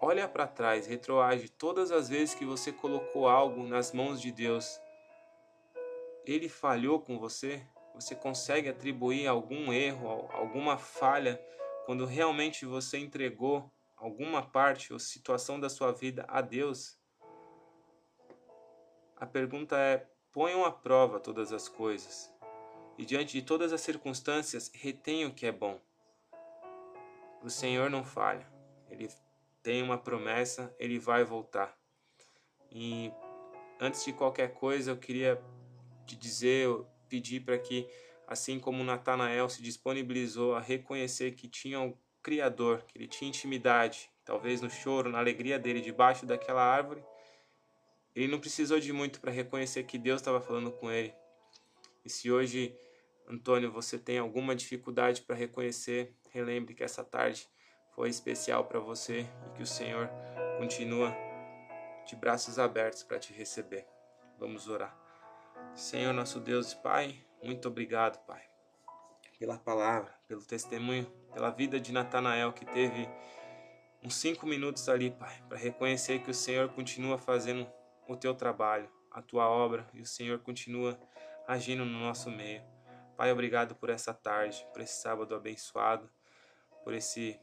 olha 0.00 0.28
para 0.28 0.46
trás, 0.46 0.86
retroage 0.86 1.48
todas 1.48 1.90
as 1.90 2.08
vezes 2.08 2.34
que 2.34 2.44
você 2.44 2.72
colocou 2.72 3.28
algo 3.28 3.62
nas 3.62 3.92
mãos 3.92 4.20
de 4.20 4.30
Deus. 4.30 4.80
Ele 6.24 6.48
falhou 6.48 7.00
com 7.00 7.18
você? 7.18 7.66
Você 7.94 8.14
consegue 8.14 8.68
atribuir 8.68 9.26
algum 9.26 9.72
erro, 9.72 10.28
alguma 10.32 10.76
falha 10.76 11.40
quando 11.86 12.04
realmente 12.04 12.66
você 12.66 12.98
entregou 12.98 13.70
alguma 13.96 14.42
parte 14.42 14.92
ou 14.92 14.98
situação 14.98 15.58
da 15.58 15.70
sua 15.70 15.92
vida 15.92 16.24
a 16.28 16.40
Deus? 16.40 16.98
A 19.16 19.24
pergunta 19.24 19.78
é: 19.78 20.06
ponham 20.30 20.64
à 20.64 20.70
prova 20.70 21.18
todas 21.18 21.52
as 21.52 21.68
coisas, 21.68 22.30
e 22.98 23.04
diante 23.04 23.32
de 23.32 23.42
todas 23.42 23.72
as 23.72 23.80
circunstâncias, 23.80 24.70
retenham 24.74 25.30
o 25.30 25.34
que 25.34 25.46
é 25.46 25.52
bom. 25.52 25.80
O 27.42 27.48
Senhor 27.48 27.88
não 27.88 28.04
falha, 28.04 28.46
Ele 28.90 29.08
tem 29.66 29.82
uma 29.82 29.98
promessa, 29.98 30.72
Ele 30.78 30.96
vai 30.96 31.24
voltar. 31.24 31.76
E 32.70 33.10
antes 33.80 34.04
de 34.04 34.12
qualquer 34.12 34.54
coisa, 34.54 34.92
eu 34.92 34.96
queria 34.96 35.42
te 36.06 36.14
dizer, 36.14 36.68
pedir 37.08 37.40
para 37.40 37.58
que, 37.58 37.84
assim 38.28 38.60
como 38.60 38.84
Natanael 38.84 39.48
se 39.48 39.60
disponibilizou 39.60 40.54
a 40.54 40.60
reconhecer 40.60 41.32
que 41.32 41.48
tinha 41.48 41.80
o 41.80 41.98
Criador, 42.22 42.84
que 42.84 42.96
ele 42.96 43.08
tinha 43.08 43.28
intimidade, 43.28 44.08
talvez 44.24 44.60
no 44.60 44.70
choro, 44.70 45.10
na 45.10 45.18
alegria 45.18 45.58
dele, 45.58 45.80
debaixo 45.80 46.24
daquela 46.24 46.62
árvore, 46.62 47.02
ele 48.14 48.28
não 48.28 48.38
precisou 48.38 48.78
de 48.78 48.92
muito 48.92 49.20
para 49.20 49.32
reconhecer 49.32 49.82
que 49.82 49.98
Deus 49.98 50.20
estava 50.20 50.40
falando 50.40 50.70
com 50.70 50.92
ele. 50.92 51.12
E 52.04 52.08
se 52.08 52.30
hoje, 52.30 52.72
Antônio, 53.28 53.72
você 53.72 53.98
tem 53.98 54.18
alguma 54.18 54.54
dificuldade 54.54 55.22
para 55.22 55.34
reconhecer, 55.34 56.14
relembre 56.30 56.72
que 56.72 56.84
essa 56.84 57.02
tarde 57.02 57.48
foi 57.96 58.10
especial 58.10 58.64
para 58.66 58.78
você 58.78 59.26
e 59.46 59.56
que 59.56 59.62
o 59.62 59.66
Senhor 59.66 60.10
continua 60.58 61.16
de 62.06 62.14
braços 62.14 62.58
abertos 62.58 63.02
para 63.02 63.18
te 63.18 63.32
receber. 63.32 63.86
Vamos 64.38 64.68
orar. 64.68 64.94
Senhor, 65.74 66.12
nosso 66.12 66.38
Deus 66.38 66.72
e 66.72 66.76
Pai, 66.76 67.24
muito 67.42 67.66
obrigado, 67.68 68.22
Pai, 68.26 68.42
pela 69.38 69.58
palavra, 69.58 70.14
pelo 70.28 70.44
testemunho, 70.44 71.06
pela 71.32 71.50
vida 71.50 71.80
de 71.80 71.90
Natanael 71.90 72.52
que 72.52 72.66
teve 72.66 73.08
uns 74.04 74.14
cinco 74.14 74.46
minutos 74.46 74.88
ali, 74.90 75.10
Pai, 75.10 75.42
para 75.48 75.56
reconhecer 75.56 76.22
que 76.22 76.30
o 76.30 76.34
Senhor 76.34 76.68
continua 76.68 77.16
fazendo 77.16 77.66
o 78.06 78.14
teu 78.14 78.34
trabalho, 78.34 78.90
a 79.10 79.22
tua 79.22 79.48
obra 79.48 79.88
e 79.94 80.02
o 80.02 80.06
Senhor 80.06 80.38
continua 80.40 81.00
agindo 81.48 81.84
no 81.84 81.98
nosso 81.98 82.30
meio. 82.30 82.62
Pai, 83.16 83.32
obrigado 83.32 83.74
por 83.74 83.88
essa 83.88 84.12
tarde, 84.12 84.66
por 84.74 84.82
esse 84.82 85.00
sábado 85.00 85.34
abençoado, 85.34 86.10
por 86.84 86.92
esse 86.92 87.40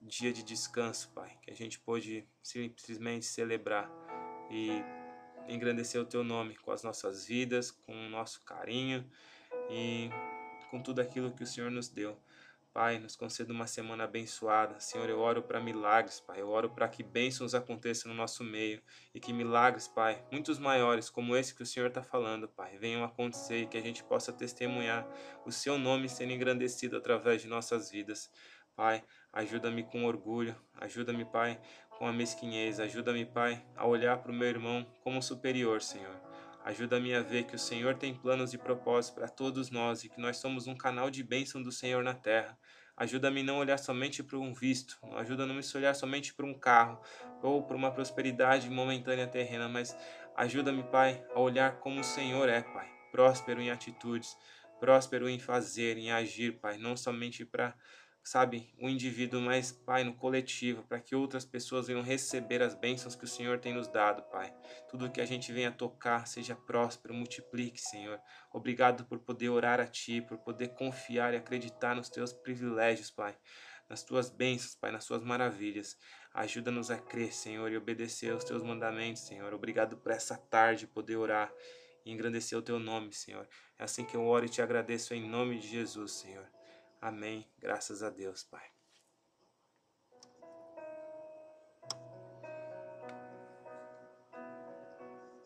dia 0.00 0.32
de 0.32 0.42
descanso, 0.42 1.10
Pai, 1.14 1.36
que 1.42 1.50
a 1.50 1.54
gente 1.54 1.78
pôde 1.78 2.26
simplesmente 2.42 3.26
celebrar 3.26 3.90
e 4.50 4.82
engrandecer 5.48 6.00
o 6.00 6.06
Teu 6.06 6.24
nome 6.24 6.56
com 6.56 6.72
as 6.72 6.82
nossas 6.82 7.26
vidas, 7.26 7.70
com 7.70 7.92
o 7.92 8.08
nosso 8.08 8.42
carinho 8.44 9.08
e 9.70 10.08
com 10.70 10.82
tudo 10.82 11.00
aquilo 11.00 11.32
que 11.32 11.42
o 11.42 11.46
Senhor 11.46 11.70
nos 11.70 11.88
deu. 11.88 12.16
Pai, 12.72 13.00
nos 13.00 13.16
conceda 13.16 13.52
uma 13.52 13.66
semana 13.66 14.04
abençoada. 14.04 14.78
Senhor, 14.78 15.10
eu 15.10 15.18
oro 15.18 15.42
para 15.42 15.60
milagres, 15.60 16.20
Pai. 16.20 16.40
Eu 16.40 16.48
oro 16.48 16.70
para 16.70 16.88
que 16.88 17.02
bênçãos 17.02 17.52
aconteçam 17.52 18.12
no 18.12 18.16
nosso 18.16 18.44
meio 18.44 18.80
e 19.12 19.18
que 19.18 19.32
milagres, 19.32 19.88
Pai, 19.88 20.24
muitos 20.30 20.56
maiores, 20.60 21.10
como 21.10 21.34
esse 21.34 21.52
que 21.52 21.64
o 21.64 21.66
Senhor 21.66 21.88
está 21.88 22.00
falando, 22.00 22.48
Pai, 22.48 22.78
venham 22.78 23.02
acontecer 23.02 23.62
e 23.62 23.66
que 23.66 23.76
a 23.76 23.80
gente 23.80 24.04
possa 24.04 24.32
testemunhar 24.32 25.04
o 25.44 25.50
Seu 25.50 25.76
nome 25.78 26.08
sendo 26.08 26.32
engrandecido 26.32 26.96
através 26.96 27.42
de 27.42 27.48
nossas 27.48 27.90
vidas. 27.90 28.30
Pai, 28.76 29.02
ajuda-me 29.32 29.82
com 29.82 30.04
orgulho, 30.04 30.56
ajuda-me, 30.80 31.24
Pai, 31.24 31.60
com 31.98 32.06
a 32.06 32.12
mesquinhez, 32.12 32.80
ajuda-me, 32.80 33.24
Pai, 33.24 33.64
a 33.76 33.86
olhar 33.86 34.18
para 34.18 34.32
o 34.32 34.34
meu 34.34 34.48
irmão 34.48 34.86
como 35.02 35.22
superior, 35.22 35.82
Senhor. 35.82 36.20
Ajuda-me 36.64 37.14
a 37.14 37.22
ver 37.22 37.44
que 37.44 37.56
o 37.56 37.58
Senhor 37.58 37.94
tem 37.94 38.14
planos 38.14 38.52
e 38.52 38.58
propósitos 38.58 39.18
para 39.18 39.28
todos 39.28 39.70
nós 39.70 40.04
e 40.04 40.08
que 40.08 40.20
nós 40.20 40.36
somos 40.36 40.66
um 40.66 40.74
canal 40.74 41.10
de 41.10 41.22
bênção 41.22 41.62
do 41.62 41.72
Senhor 41.72 42.04
na 42.04 42.14
terra. 42.14 42.58
Ajuda-me 42.96 43.42
não 43.42 43.58
olhar 43.58 43.78
somente 43.78 44.22
para 44.22 44.38
um 44.38 44.52
visto, 44.52 44.98
ajuda-me 45.16 45.52
a 45.52 45.78
olhar 45.78 45.94
somente 45.94 46.34
para 46.34 46.44
um 46.44 46.52
carro 46.52 47.00
ou 47.42 47.62
para 47.62 47.74
uma 47.74 47.90
prosperidade 47.90 48.68
momentânea 48.68 49.26
terrena, 49.26 49.70
mas 49.70 49.96
ajuda-me, 50.36 50.82
Pai, 50.82 51.24
a 51.34 51.40
olhar 51.40 51.80
como 51.80 52.00
o 52.00 52.04
Senhor 52.04 52.46
é, 52.46 52.60
Pai, 52.60 52.90
próspero 53.10 53.62
em 53.62 53.70
atitudes, 53.70 54.36
próspero 54.78 55.30
em 55.30 55.38
fazer, 55.38 55.96
em 55.96 56.12
agir, 56.12 56.60
Pai, 56.60 56.76
não 56.76 56.94
somente 56.94 57.42
para 57.42 57.74
sabe, 58.22 58.72
o 58.78 58.88
indivíduo, 58.88 59.40
mas, 59.40 59.72
Pai, 59.72 60.04
no 60.04 60.14
coletivo, 60.14 60.82
para 60.82 61.00
que 61.00 61.14
outras 61.14 61.44
pessoas 61.44 61.86
venham 61.86 62.02
receber 62.02 62.62
as 62.62 62.74
bênçãos 62.74 63.14
que 63.14 63.24
o 63.24 63.28
Senhor 63.28 63.58
tem 63.58 63.74
nos 63.74 63.88
dado, 63.88 64.22
Pai. 64.30 64.54
Tudo 64.88 65.10
que 65.10 65.20
a 65.20 65.24
gente 65.24 65.52
venha 65.52 65.72
tocar 65.72 66.26
seja 66.26 66.54
próspero, 66.54 67.14
multiplique, 67.14 67.80
Senhor. 67.80 68.20
Obrigado 68.52 69.04
por 69.04 69.18
poder 69.18 69.48
orar 69.48 69.80
a 69.80 69.86
Ti, 69.86 70.20
por 70.20 70.38
poder 70.38 70.68
confiar 70.74 71.34
e 71.34 71.36
acreditar 71.36 71.94
nos 71.94 72.08
Teus 72.08 72.32
privilégios, 72.32 73.10
Pai. 73.10 73.36
Nas 73.88 74.04
Tuas 74.04 74.30
bênçãos, 74.30 74.74
Pai, 74.74 74.92
nas 74.92 75.04
Suas 75.04 75.24
maravilhas. 75.24 75.96
Ajuda-nos 76.32 76.90
a 76.90 76.98
crer, 76.98 77.32
Senhor, 77.32 77.72
e 77.72 77.76
obedecer 77.76 78.32
aos 78.32 78.44
Teus 78.44 78.62
mandamentos, 78.62 79.22
Senhor. 79.22 79.52
Obrigado 79.52 79.96
por 79.96 80.12
essa 80.12 80.36
tarde 80.36 80.86
poder 80.86 81.16
orar 81.16 81.52
e 82.04 82.12
engrandecer 82.12 82.56
o 82.56 82.62
Teu 82.62 82.78
nome, 82.78 83.12
Senhor. 83.12 83.48
É 83.78 83.84
assim 83.84 84.04
que 84.04 84.16
eu 84.16 84.24
oro 84.24 84.46
e 84.46 84.48
te 84.48 84.62
agradeço 84.62 85.14
em 85.14 85.28
nome 85.28 85.58
de 85.58 85.66
Jesus, 85.66 86.12
Senhor. 86.12 86.59
Amém. 87.00 87.46
Graças 87.58 88.02
a 88.02 88.10
Deus, 88.10 88.44
Pai. 88.44 88.69